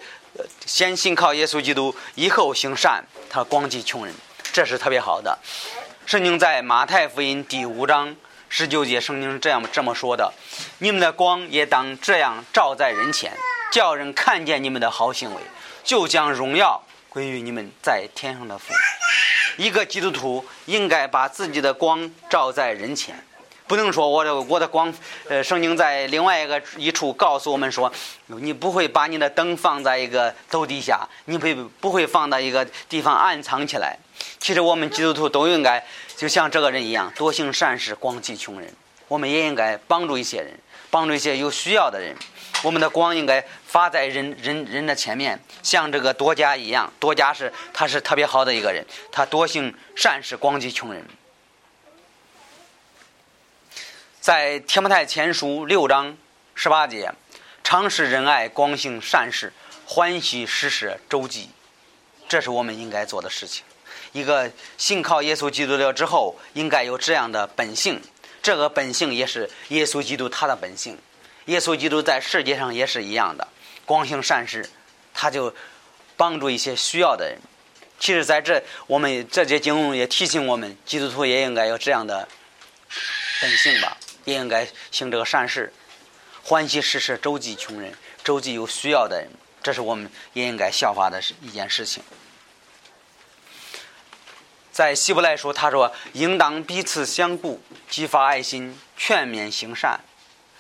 [0.66, 4.14] 先信靠耶稣基督，以后行善，他光济穷人，
[4.52, 5.38] 这是特别好的。
[6.06, 8.16] 圣经在马太福音第五章
[8.50, 10.34] 十九节，圣经是这样这么说的
[10.80, 13.32] ：“你们的光也当这样照在人前，
[13.72, 15.42] 叫人看见你们的好行为，
[15.84, 18.74] 就将荣耀归于你们在天上的父。”
[19.58, 23.24] 一个基督徒应该把自己的光照在人前。
[23.70, 24.92] 不能说我的我的光，
[25.28, 27.94] 呃，圣经在另外一个一处告诉我们说，
[28.26, 33.96] 你不会把你的灯放在一个斗底下，你不不会放到一个地方暗藏起来。
[34.40, 35.86] 其实我们基督徒都应该
[36.18, 38.74] 就像这个人一样，多行善事，广济穷人。
[39.08, 40.52] 我们也应该帮助一些人，
[40.90, 42.16] 帮助一些有需要的人。
[42.64, 46.92] 我们的光应该发在人人人的前面，像这个多加一样。
[47.00, 51.06] 多加是他是特别好的一个人，他多行善事，广济穷人。
[54.30, 56.16] 在《天摩太前书》六章
[56.54, 57.12] 十八节，
[57.64, 59.52] 常施仁爱，广行善事，
[59.88, 61.50] 欢喜施舍周济，
[62.28, 63.66] 这是我们应该做的事情。
[64.12, 68.00] 一个信靠耶稣基督了之后，应该有这样的本性。
[68.44, 70.96] 这个本性也是耶稣基督他的本性。
[71.46, 73.48] 耶稣基督在世界上也是一样的，
[73.84, 74.70] 广行善事，
[75.12, 75.52] 他就
[76.16, 77.40] 帮助一些需要的人。
[77.98, 82.28] 其实，在这我们这节经文也提醒我们，基督徒也应该有这样的
[83.42, 83.98] 本性吧。
[84.30, 85.74] 也应该行这个善事，
[86.44, 89.30] 欢喜施舍周济穷人，周济有需要的人，
[89.64, 92.04] 这是我们也应该效法的一件事情。
[94.72, 100.00] 在希伯来书，他说：“应当彼此相顾，激发爱心，劝勉行善。”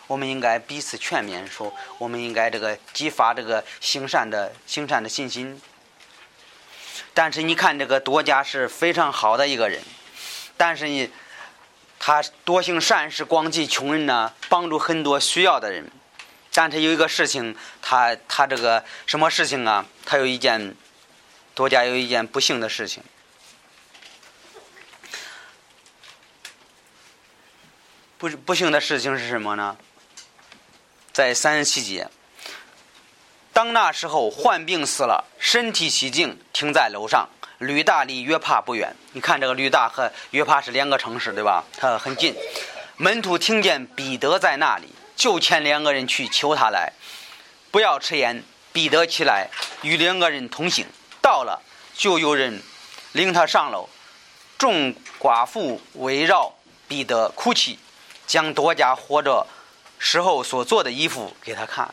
[0.07, 5.61] 我们应该彼此劝勉，说我们应该这个激发这个行善的行善的信心。
[7.13, 9.81] 但是你看，这个多加是非常好的一个人，
[10.57, 11.09] 但是你。
[11.99, 15.91] 他多行善事，广济穷人呢，帮助很多需要的人。
[16.51, 19.85] 但是有一个事情，他他这个什么事情啊？
[20.05, 20.75] 他有一件
[21.53, 23.03] 多加有一件不幸的事情。
[28.17, 29.77] 不不幸的事情是什么呢？
[31.13, 32.09] 在三十七节，
[33.53, 37.29] 当那时候患病死了，身体洗净，停在楼上。
[37.59, 41.63] 吕大离约帕不远，你看这个吕大和约帕是两个城市，对吧？
[41.77, 42.35] 它很近。
[42.97, 46.91] 门徒听见彼得在那里，就遣两个人去求他来，
[47.71, 48.43] 不要迟延。
[48.71, 49.49] 彼得起来
[49.81, 50.85] 与两个人同行，
[51.23, 51.59] 到了
[51.95, 52.61] 就有人
[53.13, 53.89] 领他上楼，
[54.59, 56.53] 众寡妇围绕
[56.87, 57.79] 彼得哭泣，
[58.27, 59.47] 将多家活着
[59.97, 61.91] 时候所做的衣服给他看。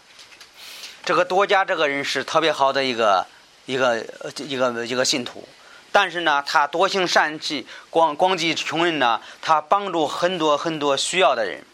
[1.03, 3.27] 这个多家这个人是特别好的一个
[3.65, 4.05] 一个
[4.37, 5.49] 一个一个信徒。
[5.97, 11.65] 但是呢，他多行善事，广广济穷人呢，他帮助很多很多需要的人。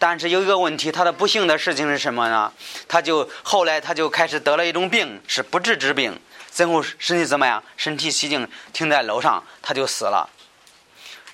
[0.00, 2.52] 但是有一个问题，他的不幸的事情是什么呢？
[2.88, 6.18] 他就后来他就开始得了一种病，是不治之病。
[6.50, 7.62] 最后身体怎么样？
[7.76, 10.28] 身体洗净，停在楼上，他就死了。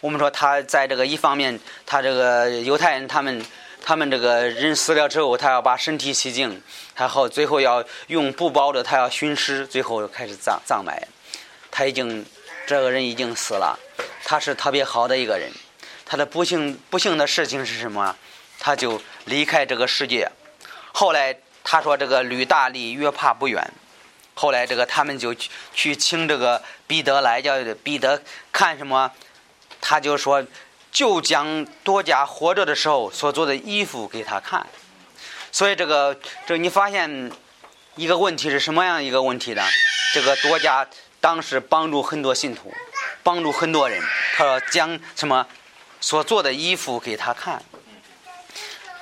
[0.03, 3.43] 我们说他在这个一方面，他这个犹太人他们
[3.83, 6.61] 他们这个人死了之后，他要把身体洗净，
[6.95, 11.03] 然后最后要用布包着，他要熏尸，最后开始葬葬埋。
[11.77, 12.25] 他已经，
[12.67, 13.79] 这个人已经死了。
[14.25, 15.53] 他是特别好的一个人。
[16.07, 18.17] 他的不幸不幸的事情是什么？
[18.59, 20.27] 他就离开这个世界。
[20.95, 23.71] 后来他说这个吕大力约帕不远。
[24.33, 29.13] 后来这个他们就去去请这个彼得来，叫彼得看什么？
[29.79, 30.43] 他就说，
[30.91, 34.67] 就将多加活着的时候所做的衣服给他看。
[35.53, 37.31] 所以这个这你发现
[37.97, 39.63] 一个问题是什么样一个问题呢？
[40.15, 40.89] 这个多加。
[41.27, 42.73] 当时帮助很多信徒，
[43.25, 44.01] 帮助很多人。
[44.37, 45.45] 他说将什么
[46.01, 47.61] 所做的衣服给他看。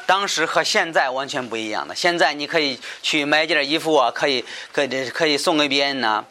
[0.07, 1.95] 当时和现在完全不一样的。
[1.95, 6.25] 现在你可以去买件衣服啊，可以可以可以送给别人呢。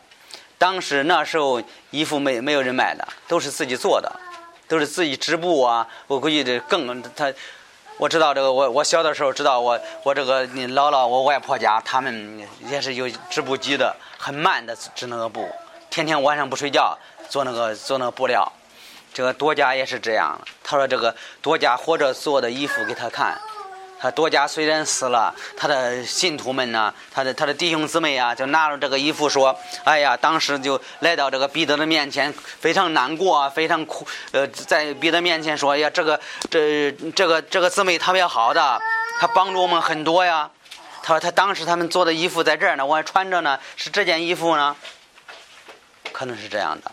[0.58, 4.12] 当时那时候衣服没没有人买的，都是自己做的，
[4.68, 5.88] 都是自己织布啊。
[6.08, 7.32] 我估计这更他，
[8.00, 15.48] 我知道这个我我小的时候知道我我这个你姥姥我外婆家他们也是有织布机的，很慢的织那个布。
[15.94, 16.98] 天天晚上不睡觉
[17.30, 18.52] 做那个做那个布料，
[19.14, 20.36] 这个多家也是这样。
[20.64, 23.40] 他说这个多家活着做的衣服给他看。
[24.00, 34.04] 他多家虽然死了，他的信徒们呢，他的他的弟兄姊妹啊，就拿着这个衣服说：“哎呀，当时就来到这个彼得的面前，非常难过，啊非常苦。
[34.32, 36.20] 呃，在彼得面前说：‘呀，这个
[36.50, 38.82] 这这个这个姊妹特别好的，
[39.20, 40.50] 他帮助我们很多呀。’
[41.04, 44.76] 他说他当时他们做的衣服在这儿呢，我还穿着呢，是这件衣服呢。”
[46.14, 46.92] 可能是这样的，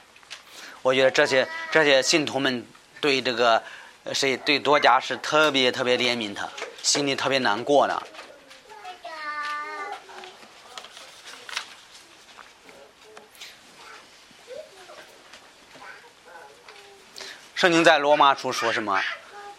[0.83, 2.67] 我觉得这些这些信徒们
[3.01, 3.63] 对这个
[4.13, 6.49] 谁，对多加是特别特别怜悯他，
[6.83, 8.03] 心里特别难过呢。
[17.55, 18.99] 圣经在罗马书说什么？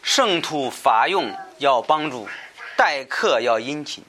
[0.01, 2.27] 圣徒法用，要帮助，
[2.75, 4.03] 待客要殷勤。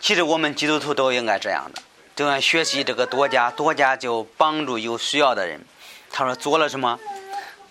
[0.00, 1.82] 其实我们基督徒都应该这样的。
[2.16, 5.60] 都要学习这个多加，多加就帮助有需要的人。
[6.10, 6.98] 他说做了什么？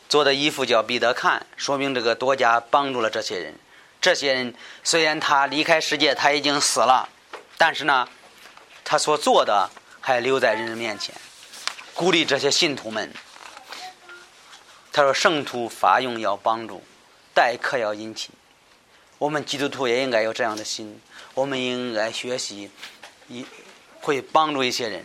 [0.07, 3.55] 做的衣服叫彼得看，说明这个多加帮助了这些人。
[3.99, 7.09] 这些人虽然他离开世界，他已经死了，
[7.57, 8.07] 但是呢，
[8.83, 9.67] 他所做的
[9.99, 11.15] 还留在人的面前，
[11.95, 13.11] 鼓励这些信徒们。
[14.93, 16.83] 他说：“圣徒发用要帮助，
[17.33, 18.29] 待客要殷勤。
[19.17, 21.01] 我们基督徒也应该有这样的心，
[21.33, 22.69] 我们应该学习，
[23.27, 23.43] 一
[24.05, 25.03] 会帮助一些人。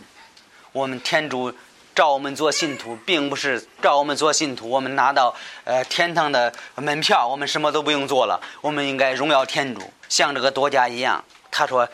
[0.71, 1.51] 我们天主
[1.95, 8.39] 召我们做信徒，并不是召我们做信徒，我们拿到呃天堂的门票，我们什么都不用做了。
[8.61, 11.23] 我们应该荣耀天主，像这个多加一样。
[11.49, 11.89] 他说，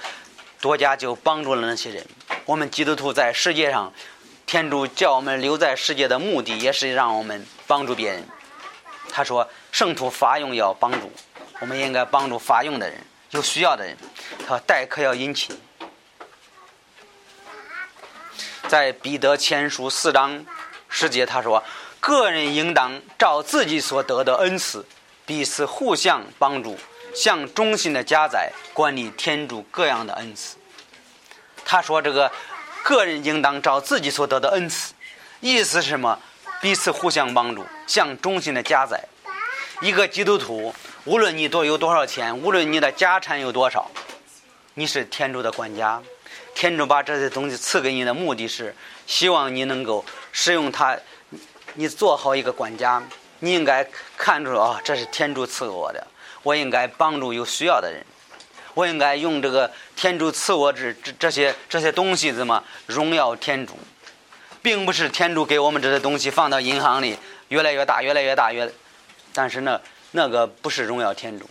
[0.60, 2.06] 多加就帮助了那些人。
[2.46, 3.92] 我们基督徒在世界上。”
[4.48, 8.24] 天主叫我们留在世界的目的，也是让我们帮助别人。
[9.12, 11.12] 他说：“圣徒发用要帮助，
[11.60, 12.98] 我们应该帮助发用的人，
[13.32, 13.98] 有需要的人。
[14.40, 15.54] 他说待客要殷勤。”
[18.68, 20.46] 在彼得前书四章
[20.90, 21.64] 十节，他说
[22.00, 24.86] ：“个人应当照自己所得的恩赐，
[25.26, 26.78] 彼此互相帮助，
[27.14, 30.58] 向忠心的家宰管理天主各样的恩赐。”
[31.66, 32.32] 他说：“这个。”
[32.84, 34.94] 个人应当照自己所得的恩赐，
[35.42, 36.18] 意思是什么？
[36.62, 39.04] 彼此互相帮助，像忠心的家宰。
[39.82, 43.92] 一个基督徒，无论你多有多少钱，无论你的家产有多少，
[44.76, 46.02] 你是天主的管家。
[46.58, 48.74] 天主把这些东西赐给你的目的是，
[49.06, 50.98] 希望你能够使用它，
[51.76, 53.00] 你做好一个管家。
[53.42, 53.88] 你应该
[54.18, 56.08] 看出啊，这是天主赐给我的，
[56.42, 58.04] 我应该帮助有需要的人。
[58.74, 63.78] 我应该用这个天主赐我这这这些这些东西怎么荣耀天主，
[64.64, 67.16] 并不是天主给我们这些东西放到银行里
[67.50, 68.68] 越来越大越来越大越，
[69.32, 69.80] 但是呢
[70.10, 71.48] 那个不是荣耀天主，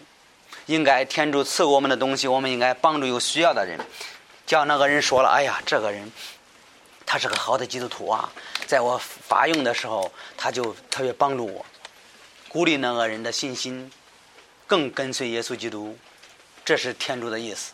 [0.66, 3.78] 应该天主赐我们的东西，我们应该帮助有需要的人，
[4.46, 6.10] 叫那个人说了，哎呀，这个人
[7.04, 8.32] 他是个好的基督徒啊，
[8.66, 11.66] 在我发用的时候他就特别帮助我，
[12.48, 13.90] 鼓励那个人的信心，
[14.66, 15.98] 更跟随耶稣基督。
[16.64, 17.72] 这是天主的意思，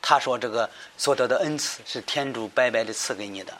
[0.00, 3.52] 他说这个所得的恩赐是天主白白的赐给你的，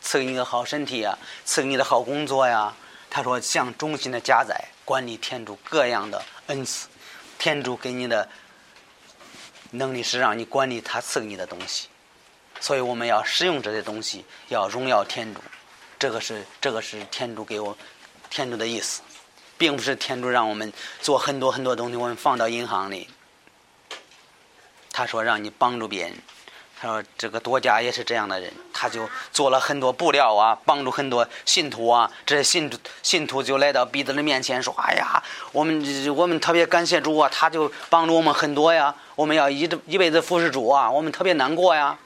[0.00, 2.74] 赐给你个好身体呀，赐给你的好工作呀。
[3.10, 6.86] 他说像忠心的家宰管理天主各样的恩赐，
[7.38, 8.28] 天主给你的
[9.70, 11.88] 能力是让你管理他赐给你的东西，
[12.60, 15.40] 所以我们要使用这些东西，要荣耀天主。
[15.98, 17.76] 这个是这个是天主给我
[18.30, 19.02] 天主的意思，
[19.56, 23.08] 并不是天主让我们做很多很多东西，我们放到银行里。
[24.90, 26.16] 他说：“让你帮助别人。”
[26.80, 32.08] 他说：“这个多加也是这样的人，他就做了很多布料啊，帮助很多信徒啊。
[32.24, 35.20] 这些信徒信徒就来到彼得的面前说：‘哎呀，
[35.50, 38.94] 我们我们特别感谢主啊，他就帮助我们很多呀。
[39.16, 41.98] 我们要一一辈子服侍主啊，我们特别难过呀。’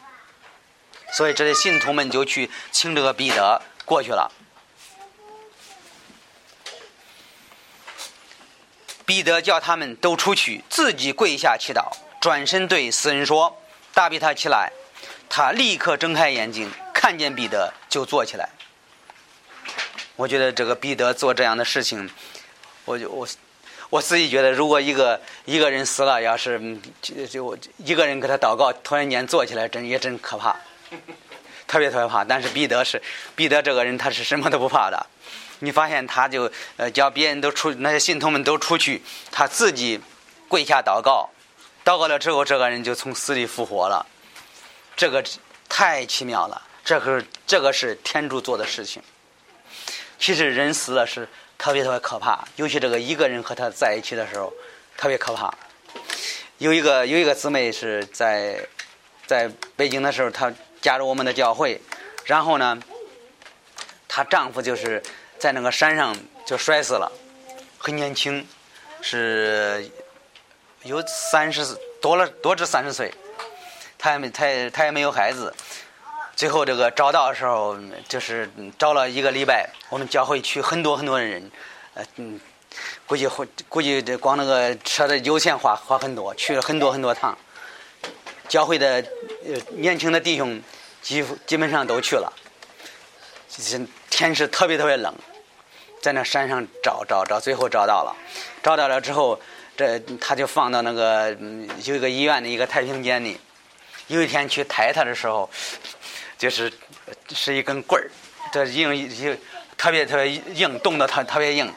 [1.13, 4.33] 所以这些信徒们就去请这个彼得过去了。
[9.05, 11.93] 彼得叫他们都出去，自己跪下祈祷。”
[12.23, 13.59] 转身对死人说
[13.93, 14.71] ：“大比他起来。”
[15.35, 18.51] 他立刻睁开眼睛，看见彼得就坐起来。
[20.15, 22.11] 我觉得这个彼得做这样的事情，
[22.85, 23.27] 我就我
[23.89, 26.61] 我自己觉得，如果一个一个人死了，要是
[27.01, 30.55] 就就一个人给他祷告，突然间坐起来，真也真可怕，
[31.67, 32.23] 特别特别怕。
[32.23, 33.01] 但是彼得是
[33.35, 35.07] 彼得这个人，他是什么都不怕的。
[35.61, 39.99] 你发现他就呃叫别人都出那些信徒们都出去，他自己
[40.47, 41.31] 跪下祷告。
[41.85, 44.07] 祷告了之后，这个人就从死里复活了，
[44.95, 45.25] 这个
[45.69, 46.63] 太奇妙了。
[46.85, 49.03] 这个这个是天主做的事情。
[50.19, 51.29] 其实人死了是
[51.59, 54.53] 特别特别可怕，尤其这个一个人和他在一起的时候，
[54.97, 55.53] 特别可怕。
[56.59, 58.65] 有一个有一个姊妹是在
[59.27, 61.81] 在北京的时候，她加入我们的教会，
[62.25, 62.81] 然后呢，
[64.07, 65.03] 她丈夫就是
[65.39, 66.17] 在那个山上
[66.47, 67.11] 就摔死了，
[67.79, 68.47] 很年轻，
[69.01, 69.91] 是。
[70.85, 71.65] 有三十
[72.01, 73.13] 多了，多至三十岁，
[73.97, 75.55] 他也没，他也他也没有孩子。
[76.35, 77.77] 最后这个找到的时候，
[78.09, 81.49] 就是找了一个礼拜，我们教会去很多很多的人，
[81.95, 82.41] 呃嗯，
[83.07, 87.37] 估计会估计这光那个车的油钱花花很多，去了很多很多趟。
[88.49, 89.05] 教会的
[89.47, 90.61] 呃年轻的弟兄，
[91.01, 92.33] 几乎基本上都去了。
[94.11, 95.15] 天是特别特别冷，
[96.01, 98.17] 在那山上找找找，最后找到了，
[98.65, 99.39] 找到了之后。
[99.77, 101.37] 这他就放到那个
[101.85, 103.39] 有一个医院的一个太平间里。
[104.09, 105.49] 有一天去抬他的时候，
[106.37, 106.71] 就是
[107.31, 108.11] 是一根棍儿，
[108.53, 109.09] 这硬一
[109.79, 111.73] 特别特别硬，冻得特特别硬。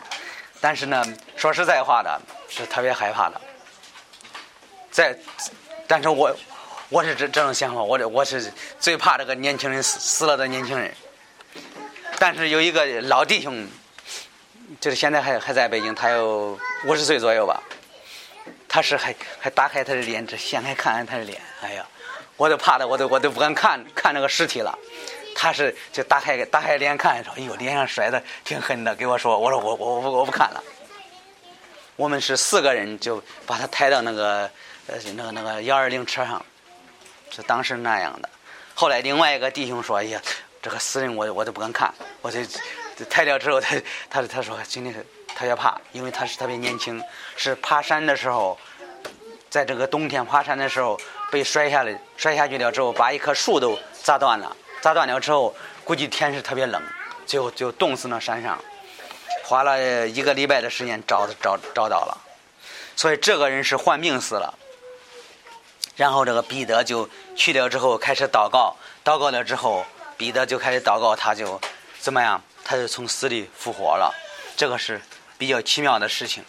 [0.59, 1.05] 但是呢，
[1.37, 2.19] 说实在话的，
[2.49, 3.39] 是特别害怕的。
[4.91, 5.15] 在，
[5.87, 6.35] 但是我
[6.89, 10.93] 我是这这种想法，我这我是最怕这个年轻人死死了的年轻人。
[12.19, 13.65] 但是有一个老弟兄，
[14.81, 17.61] 就是现在还还在北京，他有五十岁左右吧。
[18.75, 21.87] 他是还还打开他的脸，这掀开看看他的脸，哎呀，
[22.35, 24.77] 我都怕的，我都我都不敢看看那个尸体了。
[25.33, 30.61] 他是就打开打开脸看，说：“哎呦，脸上摔的挺狠的。”给我说：“我说我我我我不看了。”
[31.95, 34.51] 我们是四个人，就把他抬到那个
[34.87, 36.45] 呃那个那个幺二零车上，
[37.31, 38.29] 是当时那样的。
[38.73, 40.21] 后来另外一个弟兄说：“哎呀，
[40.61, 42.41] 这个死人我我都不敢看。”我就
[43.09, 44.93] 抬掉之后，他他他说心里
[45.35, 47.03] 特别怕，因为他是特别年轻，
[47.35, 48.57] 是爬山的时候，
[49.49, 50.99] 在这个冬天爬山的时候
[51.31, 54.55] 被摔下来，摔下去了之后把一棵树都砸断了。
[54.81, 56.81] 砸断了之后，估计天是特别冷，
[57.25, 58.57] 最后就冻死那山上，
[59.43, 62.17] 花了一个礼拜的时间找找找到了，
[62.95, 64.53] 所以这个人是患病死了。
[65.95, 69.85] 然后这个彼得就去了之后开始祷告，祷告了之后，
[70.17, 71.59] 彼得就开始祷告，他就
[71.99, 72.41] 怎么样？
[72.63, 74.13] 他就从死里复活了。
[74.57, 75.01] 这个是
[75.37, 76.43] 比较奇妙的事情。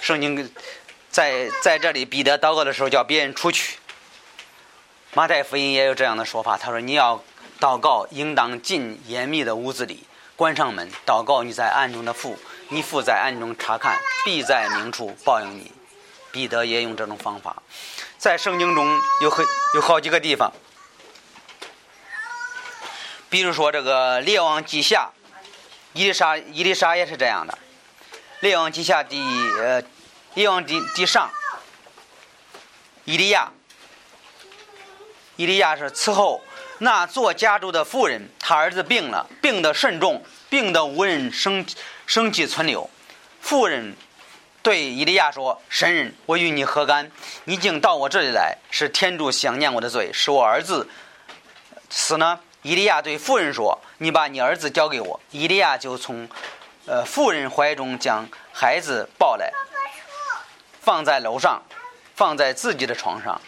[0.00, 0.52] 圣经
[1.10, 3.78] 在在这里，彼得祷告的时候叫别人出去。
[5.14, 7.22] 马太福音也有这样的说法，他说：“你要
[7.58, 10.04] 祷告，应当进严密的屋子里，
[10.36, 15.72] 关上门，祷告你在暗中的父，你父在暗中查看，必在明处报应你。”
[16.30, 17.62] 彼得也用这种方法，
[18.18, 20.52] 在圣经中有很有好几个地方，
[23.30, 25.10] 比如说这个《列王记下》，
[25.94, 27.54] 伊丽莎伊丽莎也是这样的，
[28.40, 29.20] 《列王记下》第
[29.58, 29.82] 呃，
[30.34, 31.28] 《列王记记上》，
[33.04, 33.50] 伊利亚。
[35.34, 36.40] 伊利亚是伺候
[36.78, 41.66] 那做家主的妇人，他儿子病了，病得甚重，病得无人生
[42.06, 42.88] 生气存留。
[43.40, 43.96] 妇人
[44.62, 47.10] 对伊利亚说：“神人，我与你何干？
[47.42, 50.88] 你竟到我这里来，是天主想念我的罪，使我儿子
[51.90, 56.28] 死呢？”伊利亚对妇人说：“你把你儿子交给我。”伊利亚就从
[56.88, 59.52] 呃妇人怀中将孩子抱来，
[60.80, 61.62] 放在楼上，
[62.16, 63.40] 放在自己的床上。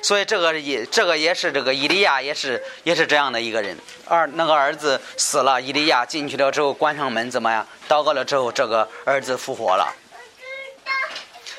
[0.00, 3.76] 所以这个也这个也是这个伊利亚也是也是这样的一个人。
[4.06, 7.66] 儿那个儿子死了，伊利亚进去了之后关上门怎么样？
[7.88, 9.92] 祷告了之后，这个儿子复活了。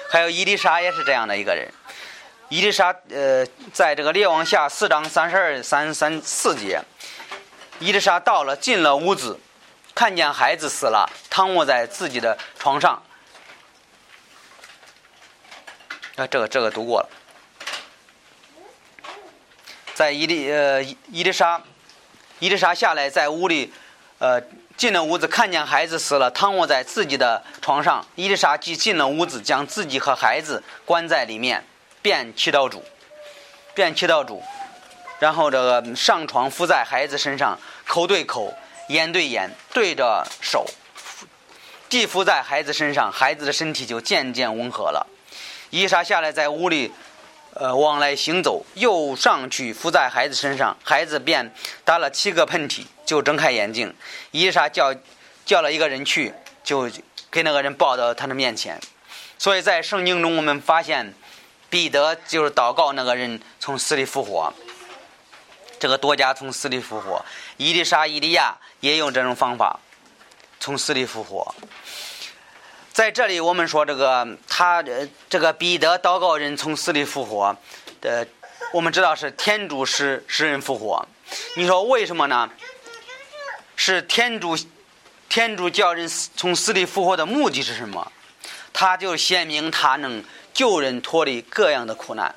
[0.09, 1.67] 还有伊丽莎也是这样的一个人。
[2.49, 6.79] 伊丽莎呃，在这个列王下四章三十二三三四节，
[7.79, 9.39] 伊丽莎到了进了屋子，
[9.95, 13.01] 看见孩子死了，躺卧在自己的床上。
[16.17, 17.09] 啊，这个这个读过了。
[19.93, 21.61] 在伊丽呃伊丽莎，
[22.39, 23.73] 伊丽莎下来在屋里，
[24.19, 24.41] 呃
[24.75, 28.05] 进了屋子，看见孩子死了，躺卧在自己的床上。
[28.15, 31.65] 伊丽莎即进了屋子，将自己和孩子关在里面，
[32.01, 32.83] 便祈祷主，
[33.73, 34.43] 便祈祷主，
[35.19, 38.53] 然后这个上床伏在孩子身上，口对口，
[38.89, 40.65] 眼对眼，对着手，
[41.89, 45.07] 地伏在孩子身上，孩子的身体就渐渐温和了。
[45.69, 46.91] 伊莎下来在屋里。
[47.57, 51.53] 呃，往来行走，又上去伏在孩子身上，孩子便
[51.85, 53.95] 打了七个喷嚏，就睁开眼睛。
[54.31, 54.93] 伊莎叫
[55.45, 56.33] 叫了一个人去，
[56.65, 56.91] 就
[57.31, 58.77] 给那个人抱到他的面前。
[59.37, 61.13] 所以在圣经中，我们发现
[61.69, 64.53] 彼得就是祷告那个人从死里复活，
[65.85, 67.23] 这个多加从死里复活。
[67.57, 69.79] 伊丽莎、伊利亚也用这种方法
[70.59, 71.53] 从死里复活。
[72.91, 74.83] 在这里，我们说这个他
[75.29, 77.55] 这个彼得祷告人从死里复活，
[78.01, 78.27] 的
[78.73, 81.07] 我们知道是天主使使人复活。
[81.55, 82.49] 你说为什么呢？
[83.75, 84.57] 是天主
[85.29, 88.11] 天主叫人从死里复活的目的是什么？
[88.73, 92.33] 他就显明他能救人脱离各样的苦难。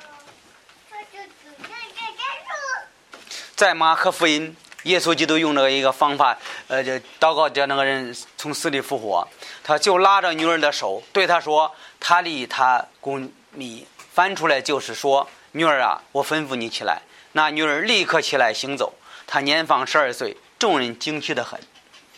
[3.58, 4.56] 在马可福音。
[4.84, 6.38] 耶稣基督用了一个方法，
[6.68, 9.26] 呃，就祷告叫那个人从死里复活。
[9.64, 13.84] 他就拉着女儿的手，对他说：“他离他公密。”
[14.14, 17.02] 翻出来就是说：“女儿啊，我吩咐你起来。”
[17.34, 18.94] 那女儿立刻起来行走。
[19.26, 21.58] 她年方十二岁，众人惊奇的很。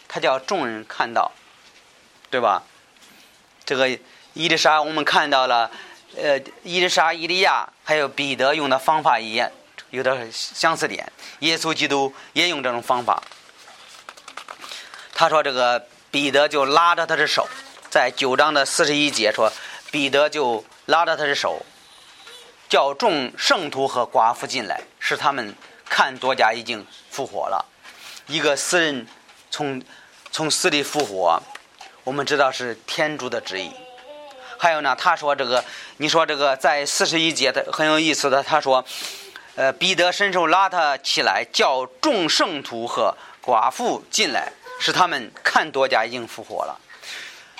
[0.06, 1.32] 他叫众人看到，
[2.28, 2.62] 对吧？
[3.64, 3.88] 这个
[4.34, 5.70] 伊丽莎，我们看到了，
[6.14, 9.50] 呃，伊丽莎、伊利亚还有彼得用的方法一样。
[9.90, 13.22] 有点相似点，耶稣基督也用这种方法。
[15.12, 17.46] 他说：“这个彼得就拉着他的手，
[17.90, 19.52] 在九章的四十一节说，
[19.90, 21.60] 彼得就拉着他的手，
[22.68, 27.66] 叫众圣徒和寡妇进来，使他们看多加已经复活了。
[28.26, 29.06] 一个死人
[29.50, 29.82] 从
[30.30, 31.42] 从死里复活，
[32.04, 33.70] 我们知道是天主的旨意。
[34.56, 35.64] 还有呢，他说这个，
[35.96, 38.84] 你说这个在四十一节的很有意思的，他说，
[39.56, 46.80] 呃，彼得伸手拉他起来，叫众圣徒和寡妇进来，使他们看多加已经复活了。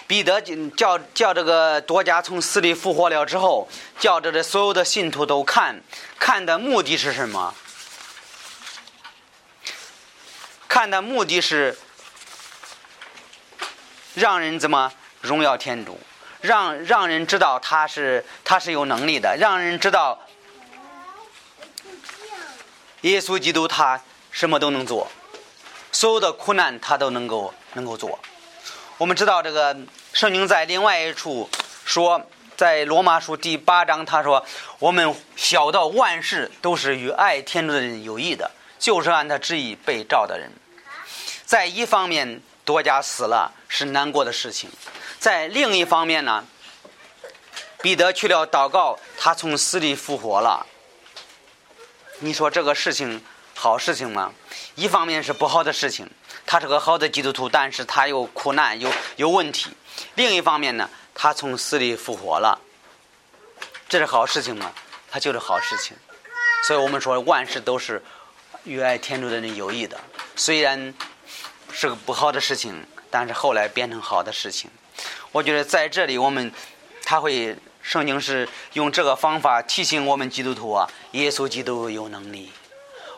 [0.07, 0.41] 彼得
[0.77, 3.69] 叫叫这个多加从死里复活了之后，
[3.99, 5.81] 叫这的所有的信徒都看，
[6.19, 7.55] 看的目的是什么？
[10.67, 11.77] 看的目的是
[14.15, 15.99] 让人怎么荣耀天主。
[16.41, 20.19] 让让人知道他是他是有能力的，让人知道
[23.03, 25.11] 耶稣基督他什么都能做，
[25.91, 28.19] 所有的苦难他都能够能够做。
[28.99, 29.75] 我们知道这个
[30.13, 31.49] 圣经在另外一处
[31.87, 32.21] 说，
[32.57, 34.45] 在罗马书第八章他说
[34.79, 40.53] ：“我们晓得万事都是与爱天主的人有益的，就是按他旨意被召的人。”
[41.47, 44.69] 在一方面，多加死了是难过的事情。
[45.19, 46.45] 在另一方面呢，
[47.81, 50.67] 彼得去了祷告，他从死里复活了。
[52.23, 53.23] 你说这个事情
[53.55, 54.33] 好事情吗？
[54.75, 56.09] 一方面是不好的事情，
[56.45, 59.71] 他是个好的基督徒，但是他有苦难，有有问题。
[60.15, 62.61] 另一方面呢，他从死里复活了，
[63.89, 64.71] 这是好事情吗？
[65.11, 65.97] 他就是好事情。
[66.67, 68.03] 所以我们说万事都是
[68.65, 69.99] 与爱天主的人有益的，
[70.37, 70.95] 虽然
[71.73, 74.71] 是个不好的事情，但是后来变成好的事情。
[75.33, 76.53] 我觉得在这里，我们
[77.03, 82.53] 他会圣经是用这个方法提醒我们基督徒啊，耶稣基督有能力。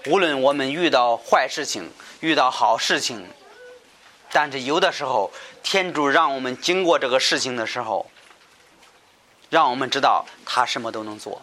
[0.06, 1.90] 无论我们遇到坏事情，
[2.20, 3.28] 遇到好事情，
[4.30, 5.32] 但是有的时候，
[5.62, 8.10] 天主让我们经过这个事情的时候，
[9.50, 11.42] 让我们知道他什么都能做。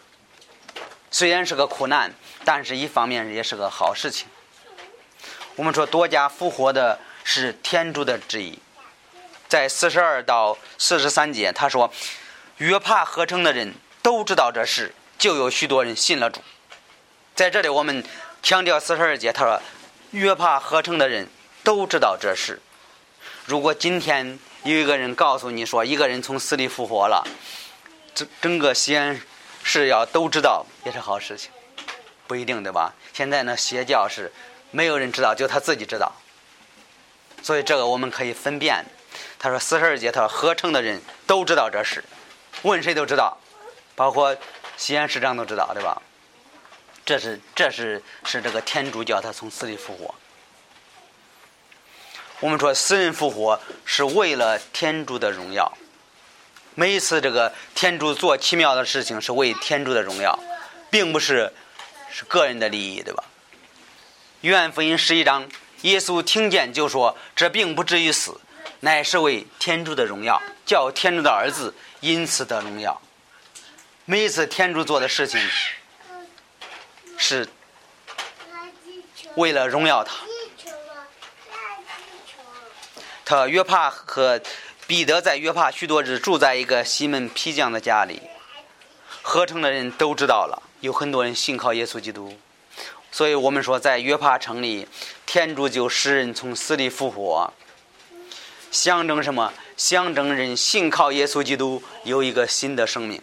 [1.12, 2.14] 虽然是个苦难，
[2.44, 4.28] 但是一方面也是个好事情。
[5.56, 8.60] 我们说多加复活的是天主的旨意。
[9.48, 11.92] 在四十二到四十三节，他说
[12.60, 16.42] ：“约帕合成的人都知道这事，就有许多人信了主。”
[17.36, 18.04] 在这里，我们
[18.44, 19.62] 强调四十二节，他说
[20.12, 21.28] ：“约帕合成的人
[21.64, 22.62] 都知道这事。”
[23.46, 27.26] 如果今天有一个人告诉你说一个人从死里复活了，
[28.14, 29.20] 整整个西安
[29.64, 31.50] 市要都知道，也是好事情，
[32.28, 32.94] 不一定对吧？
[33.14, 34.32] 现在呢，邪教是
[34.72, 36.12] 没有人知道，就他自己知道，
[37.42, 38.86] 所以这个我们可以分辨。
[39.40, 42.04] 他说：“四十二节，他说合成的人都知道这事，
[42.64, 43.38] 问谁都知道，
[43.96, 44.36] 包括
[44.78, 46.02] 西安市长都知道，对吧？
[47.06, 50.14] 这是这是是这个天主教他从死里复活。
[52.40, 55.72] 我们说死人复活是为了天主的荣耀。
[56.76, 60.38] 每一次这个天主做奇妙的事情是为天主的荣耀，
[60.90, 61.52] 并不是
[62.12, 63.24] 是个人的利益，对吧？
[64.42, 65.50] 约翰福音十一章，
[65.82, 68.40] 耶稣听见就说：这并不至于死。”
[68.82, 73.02] 乃是为天主的荣耀，叫天主的儿子因此得荣耀。
[74.06, 75.40] 每一次天主做的事情，
[77.18, 77.48] 是
[79.36, 80.16] 为了荣耀他。
[83.26, 84.42] 他约帕和
[84.88, 88.22] 彼得在约帕许多日住在一个西门皮匠的家里，
[89.22, 92.40] 合成的人都知道了，有很多人信靠耶稣基督。
[93.12, 94.88] 所以我们说，在约帕城里，
[95.28, 97.54] 天主就使人从死里复活。
[98.72, 99.52] 象征什么？
[99.78, 103.22] 象征人信靠耶稣基督有一个新的生命。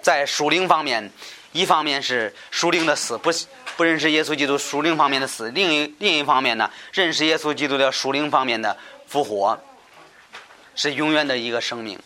[0.00, 1.10] 在属灵方面，
[1.52, 3.30] 一方面是属灵的死，不
[3.76, 9.58] 不认识耶稣基督属灵方面的死；另一另一方面呢，认识耶稣基督的属灵方面的复活，
[10.74, 11.98] 是永远的一个生命。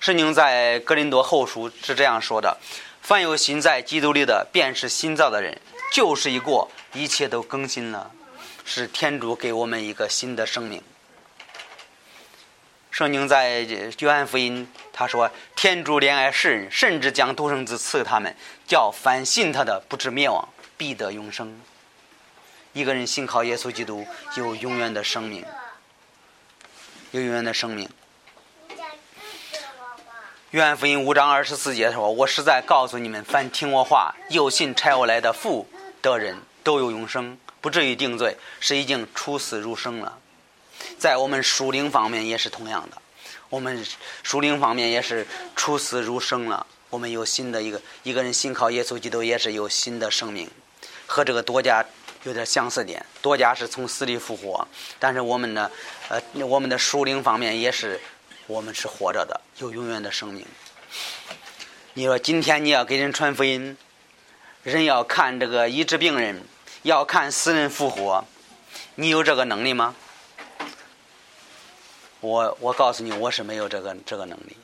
[0.00, 2.58] 圣经在格林多后书是这样说的
[3.00, 5.58] ：“凡有心在基督里的，便是新造的人，
[5.92, 8.10] 旧事已过，一切都更新了。”
[8.64, 10.82] 是天主给我们一个新的生命。
[12.90, 18.36] 圣经在约翰福音他说：“天主怜爱世人，甚至将独生子赐给他们，
[18.68, 21.60] 叫凡信他的不至灭亡，必得永生。”
[22.72, 24.06] 一个人信靠耶稣基督，
[24.36, 25.44] 有永远的生命，
[27.10, 27.88] 有永远的生命。
[30.52, 35.68] 约翰福音五章二十四节说：“我实在告诉你们，凡听我话、又信差我来的父
[36.00, 40.18] 的人，都有永生。”不至于定罪，是已经出死入生了。
[40.98, 42.98] 在我们属灵方面也是同样的，
[43.48, 43.82] 我们
[44.22, 46.66] 属灵方面也是出死入生了。
[46.90, 50.46] 我们有新的一个一个人信靠耶稣基督，也是有新的生命，
[51.06, 51.82] 和这个多加
[52.24, 53.02] 有点相似点。
[53.22, 55.70] 多加是从死里复活，但是我们呢，
[56.10, 57.98] 呃，我们的属灵方面也是，
[58.46, 60.44] 我们是活着的，有永远的生命。
[61.94, 63.74] 你说今天你要给人传福音，
[64.62, 66.44] 人要看这个医治病人。
[66.84, 68.22] 要看死人复活，
[68.96, 69.94] 你有这个能力吗？
[72.20, 74.54] 我我告诉你，我是没有这个这个能力，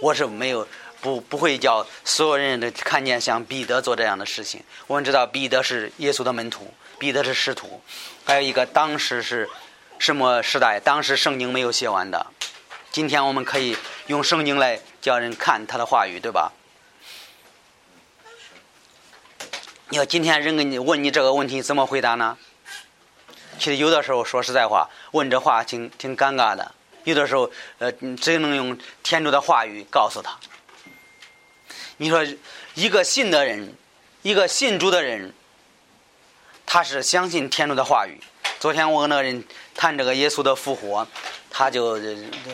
[0.00, 0.66] 我是没有
[1.00, 4.62] 不不会叫所有人都看见像彼得做这样的事情。
[4.86, 7.82] 我们知道彼得是耶稣的门徒，彼得是使徒，
[8.24, 9.50] 还有一个当时是
[9.98, 10.78] 什么时代？
[10.78, 12.24] 当时圣经没有写完的。
[12.92, 16.52] 今天我们可以用圣经来叫人看他的话语，对吧？
[19.92, 22.38] 你要今天人给你问你这个问题，怎么回答呢？
[23.58, 26.72] 其实有的时候说实在话，问这话挺挺尴尬的。
[27.02, 30.38] 有的时候，呃，只能用天主的话语告诉他。
[31.96, 32.24] 你说
[32.74, 33.74] 一个信的人，
[34.22, 35.34] 一个信主的人，
[36.64, 38.20] 他是相信天主的话语。
[38.60, 39.42] 昨天我跟那个人
[39.74, 41.04] 谈这个耶稣的复活，
[41.50, 41.98] 他就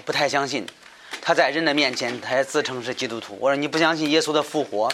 [0.06, 0.66] 不太相信。
[1.20, 3.36] 他在人的面前，他也自称是基督徒。
[3.38, 4.90] 我说你不相信耶稣的复活？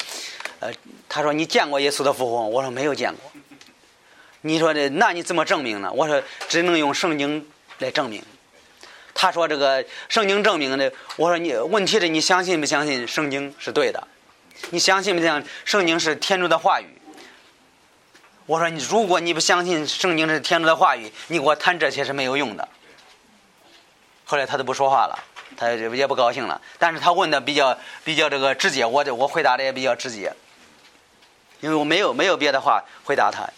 [0.62, 0.72] 呃，
[1.08, 2.46] 他说你见过耶稣的复活？
[2.46, 3.32] 我说没有见过。
[4.42, 5.90] 你说的，那你怎么证明呢？
[5.92, 7.44] 我说只能用圣经
[7.80, 8.22] 来证明。
[9.12, 14.06] 他说这个圣经证明的，我说你问题是你相信不相信圣经是对的？
[14.70, 16.86] 你相信不相信圣经是天主的话语？
[18.46, 22.68] 我说你如果你不相信圣经是天主的话语，你给我谈这些是没有用的。
[24.24, 25.18] 后来他都不说话了，
[25.56, 26.60] 他也不高兴了。
[26.78, 30.32] 但是他问的比较比较这个直接，我我回答的也比较直接。
[31.62, 33.48] 因为我没有没有别的话回答他。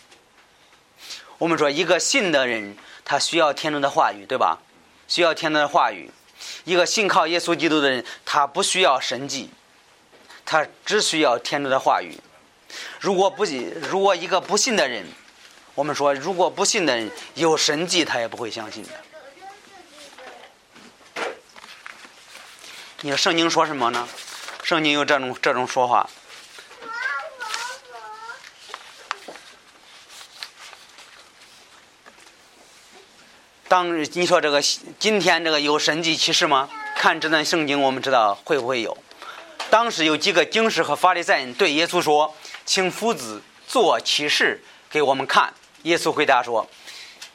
[1.38, 4.59] 我们说一个信的人，他需要天主的话语，对吧？
[5.09, 6.11] 需要天主的话语。
[6.64, 9.50] 一个信靠耶稣基督的人，他不需要神迹，
[10.44, 12.16] 他只需要天主的话语。
[13.00, 13.44] 如果不，
[13.88, 15.07] 如果一个不信的人，
[15.74, 18.90] 我们说如果不信的人有神迹，他也不会相信的。
[23.00, 24.07] 你说圣经说什么呢？
[24.62, 26.09] 圣经有这种这种说法。
[33.75, 34.62] 当你说这个
[35.01, 36.70] 今天这个有神迹启示吗？
[36.95, 38.97] 看这段圣经，我们知道会不会有？
[39.68, 42.33] 当时有几个经师和法利赛人对耶稣说
[42.64, 45.53] ：“请夫子做启示给我们看。”
[45.83, 46.70] 耶稣回答说：“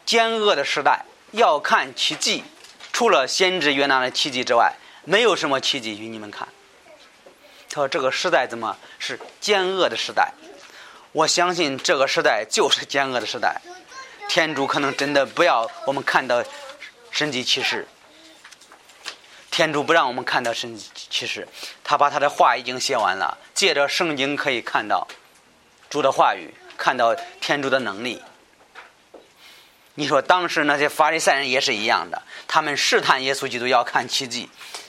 [0.07, 2.45] 奸恶的时代要看奇迹，
[2.93, 4.73] 除了先知约拿的奇迹之外，
[5.03, 6.47] 没有什么奇迹与你们看。”
[7.69, 10.31] 他说：“这个时代怎么是奸恶的时代？
[11.11, 13.59] 我相信这个时代就是奸恶的时代。”
[14.29, 16.43] 天主可能真的不要我们看到
[17.09, 17.87] 神迹启示，
[19.49, 21.47] 天主不让我们看到神迹启示，
[21.83, 25.07] 他把他的话已经写完了，借着圣经可以看到
[25.89, 28.21] 主的话语，看到天主的能力。
[29.95, 34.47] 你说当时那些法利赛人也是一样的，他们试探耶稣基督要看奇迹，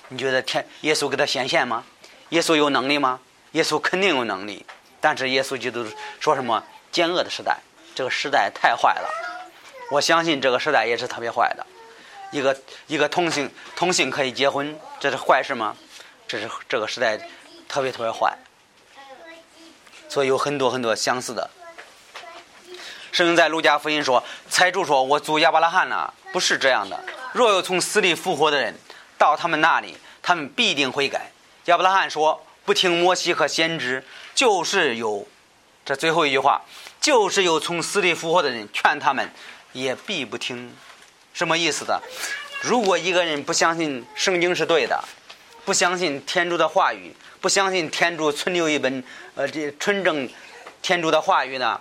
[0.09, 1.83] 你觉得天耶稣给他显现吗？
[2.29, 3.19] 耶稣有能力吗？
[3.53, 4.67] 耶稣肯定有能力，
[5.01, 5.87] 但是耶稣基督
[6.21, 6.63] 说什么？
[6.93, 7.59] 奸恶的时代，
[7.95, 9.30] 这个时代太坏了。
[9.91, 11.67] 我相信这个时代也是特别坏的，
[12.31, 15.77] 一个一个同性同性可以结婚，这是坏事吗？
[16.29, 17.19] 这是这个时代
[17.69, 18.33] 特别特别坏，
[20.09, 21.51] 所以有很多很多相似的。
[23.11, 27.03] 圣经在路加福音说：“财主说，我祖亚伯拉罕呢，不是这样的。
[27.33, 28.73] 若有从死里复活的人
[29.19, 31.33] 到他们那里，他们必定悔改。”
[31.67, 34.05] 亚伯拉罕说：“不听摩西和先知，
[34.37, 35.27] 就是有
[35.85, 36.63] 这最后一句话，
[37.01, 39.29] 就是有从死里复活的人劝他们。”
[39.73, 40.75] 也必不听，
[41.33, 42.01] 什么意思的？
[42.63, 45.03] 如果一个人不相信圣经是对的，
[45.65, 49.03] 不相信天主的话语，不相信天主存留一本
[49.35, 50.29] 呃这纯正
[50.83, 51.81] 天主的话语呢？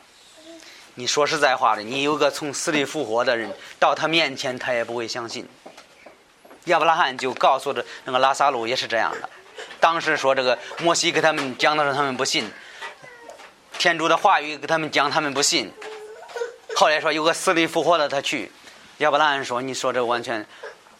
[0.96, 5.48] 你说实在话的，你有个从死里复活的人到他面前，他也不会相信。
[6.66, 9.30] 亚伯拉罕就告诉的那个拉萨路也是这样的。
[9.80, 12.46] 当时说这个摩西给他们讲的时候，他们不信；
[13.78, 15.72] 天主的话语给他们讲，他们不信。
[16.76, 18.52] 后来说有个死里复活的他去，
[19.00, 20.46] 亚伯拉罕说：“你说这完全，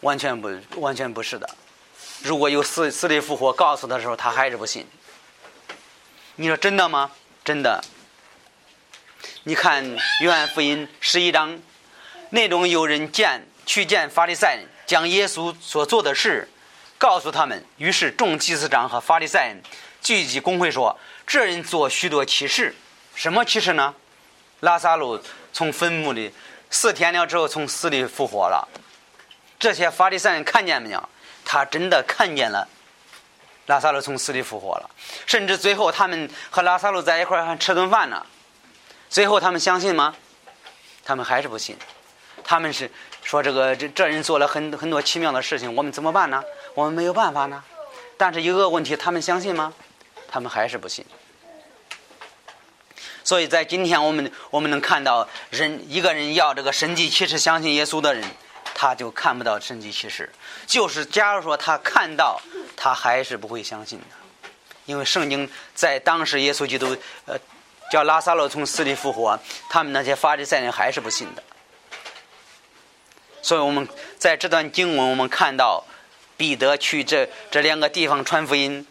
[0.02, 1.50] 完全不完全不是的。
[2.22, 4.86] 如果有死死里复活，告诉他的时候，他还是不信。
[6.36, 7.12] 你说真的吗？
[7.46, 7.82] 真的。
[9.44, 9.86] 你看
[10.22, 11.58] 约翰福音十一章，
[12.32, 16.50] 那种有人见去见法利赛人，将耶稣所做的事
[16.98, 17.64] 告诉他们。
[17.78, 19.62] 于是众祭司长和法利赛人
[20.02, 22.76] 聚集公会说：这人做许多启示，
[23.16, 23.96] 什么启示呢？
[24.60, 25.18] 拉萨路。”
[25.52, 26.34] 从坟墓里
[26.70, 28.68] 四天了之后，从死里复活了。
[29.60, 31.10] 这些法利赛人看见没有？
[31.44, 32.68] 他真的看见了
[33.66, 34.90] 拉萨路从死里复活了。
[35.26, 38.26] 甚至最后，他们和拉萨路在一块还吃顿饭呢。
[39.10, 40.16] 最后，他们相信吗？
[41.04, 41.76] 他们还是不信。
[42.44, 42.90] 他们是
[43.24, 46.42] 说：“这个这这人做了很很多奇妙的事情，我们怎么办呢？
[46.74, 47.64] 我们没有办法呢。”
[48.18, 49.74] 但是有个问题，他们相信吗？
[50.30, 51.06] 他们还是不信。
[53.30, 58.28] 所以在今天我们我们能看到人一个人要这个神迹启示相信耶稣的人，
[58.74, 60.28] 他就看不到神迹启示。
[60.66, 62.42] 就是假如说他看到，
[62.76, 64.06] 他还是不会相信的，
[64.88, 67.38] 因为圣经在当时耶稣基督呃
[67.92, 71.44] 叫拉萨路从死里复活，他们那些法利赛人还是不信的。
[73.44, 75.86] 所以我们在这段经文我们看到
[76.36, 78.88] 彼得去这这两个地方传福音，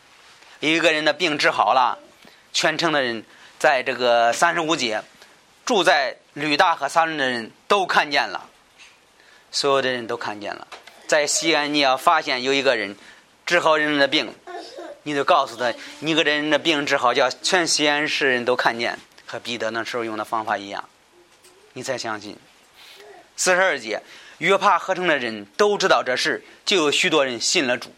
[0.60, 1.98] 一个人的病治好了，
[2.52, 3.24] 全城的人。
[3.58, 5.02] 在这个三十五节，
[5.64, 8.48] 住在吕大和撒伦的人都看见了，
[9.50, 10.66] 所有的人都看见了。
[11.08, 12.96] 在西安，你要发现有一个人
[13.44, 14.32] 治好人的病，
[15.02, 20.88] 你就告诉他，你个人的病治好，叫全西安市人都看见，和彼得那时候用的方法一样，
[21.72, 22.36] 你才相信。
[23.36, 24.02] 四十二节，
[24.38, 27.92] 约帕合成的人都知道这事，就有许多人信了主。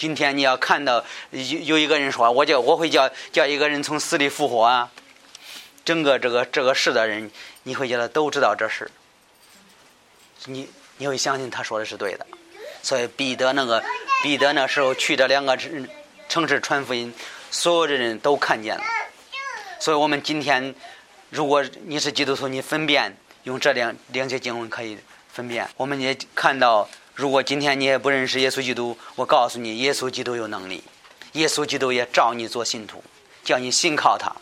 [0.00, 4.90] 今天你要看到有有一个人说，我叫我会叫叫一个人从死里复活啊！
[5.84, 7.30] 整个这个这个市的人，
[7.64, 8.90] 你会觉得都知道这事，
[10.46, 12.26] 你你会相信他说的是对的。
[12.82, 13.84] 所以彼得那个
[14.22, 15.86] 彼得那时候去这两个城
[16.30, 17.12] 城市传福音，
[17.50, 18.82] 所有的人都看见了。
[19.80, 20.74] 所以我们今天，
[21.28, 24.96] 如果你是基督徒，你分辨用这两两节经文可以
[25.30, 25.68] 分辨。
[25.76, 26.88] 我们也看到。
[27.20, 30.82] 如果今天你也不认识耶稣基督，我告诉你，耶稣基督有能力，
[31.32, 33.04] 耶稣基督也召你做信徒，
[33.44, 34.34] 叫你信靠他。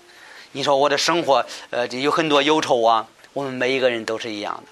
[0.52, 3.08] 你说我的生活，呃，有很多忧愁啊。
[3.32, 4.62] 我们每一个人都是一样的。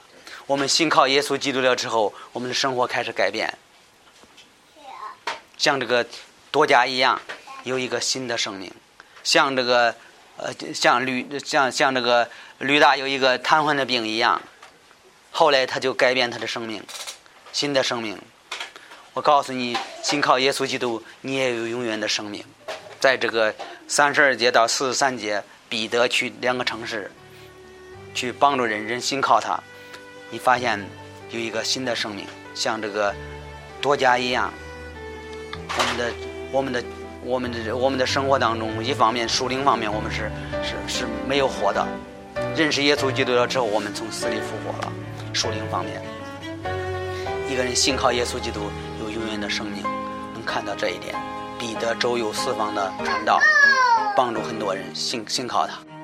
[0.46, 3.52] 我们信靠耶稣基督了之后，我们的生活开始改变，
[5.58, 6.06] 像这个
[6.52, 7.20] 多加一样，
[7.64, 8.70] 有一个新的生命；
[9.24, 9.92] 像这个，
[10.36, 14.40] 呃，像吕，像像这个吕大有一个瘫痪的病一样，
[15.32, 16.80] 后来他就改变他的生命。
[17.56, 18.18] 新的生命，
[19.14, 22.44] 我告诉你，信靠耶稣基督，你也有永远的生命。
[23.00, 23.54] 在这个
[23.88, 27.10] 三十二节到四十三节，彼得去两个城市，
[28.12, 29.58] 去帮助人，人信靠他，
[30.28, 30.78] 你发现
[31.30, 33.14] 有一个新的生命，像这个
[33.80, 34.52] 多加一样。
[35.78, 36.12] 我们的、
[36.52, 36.84] 我们的、
[37.24, 40.30] 我们的、我们的生活当中，一方面属灵方面，我们是
[40.62, 41.88] 是是没有活的。
[42.54, 44.92] 认识耶稣基督了之后，我们从死里复活了。
[45.32, 46.02] 属灵方面。
[47.48, 48.62] 一个人信靠耶稣基督
[49.00, 49.82] 有永远的生命，
[50.34, 51.14] 能看到这一点。
[51.58, 53.40] 彼得周游四方的传道，
[54.16, 55.95] 帮助很多人信信靠他。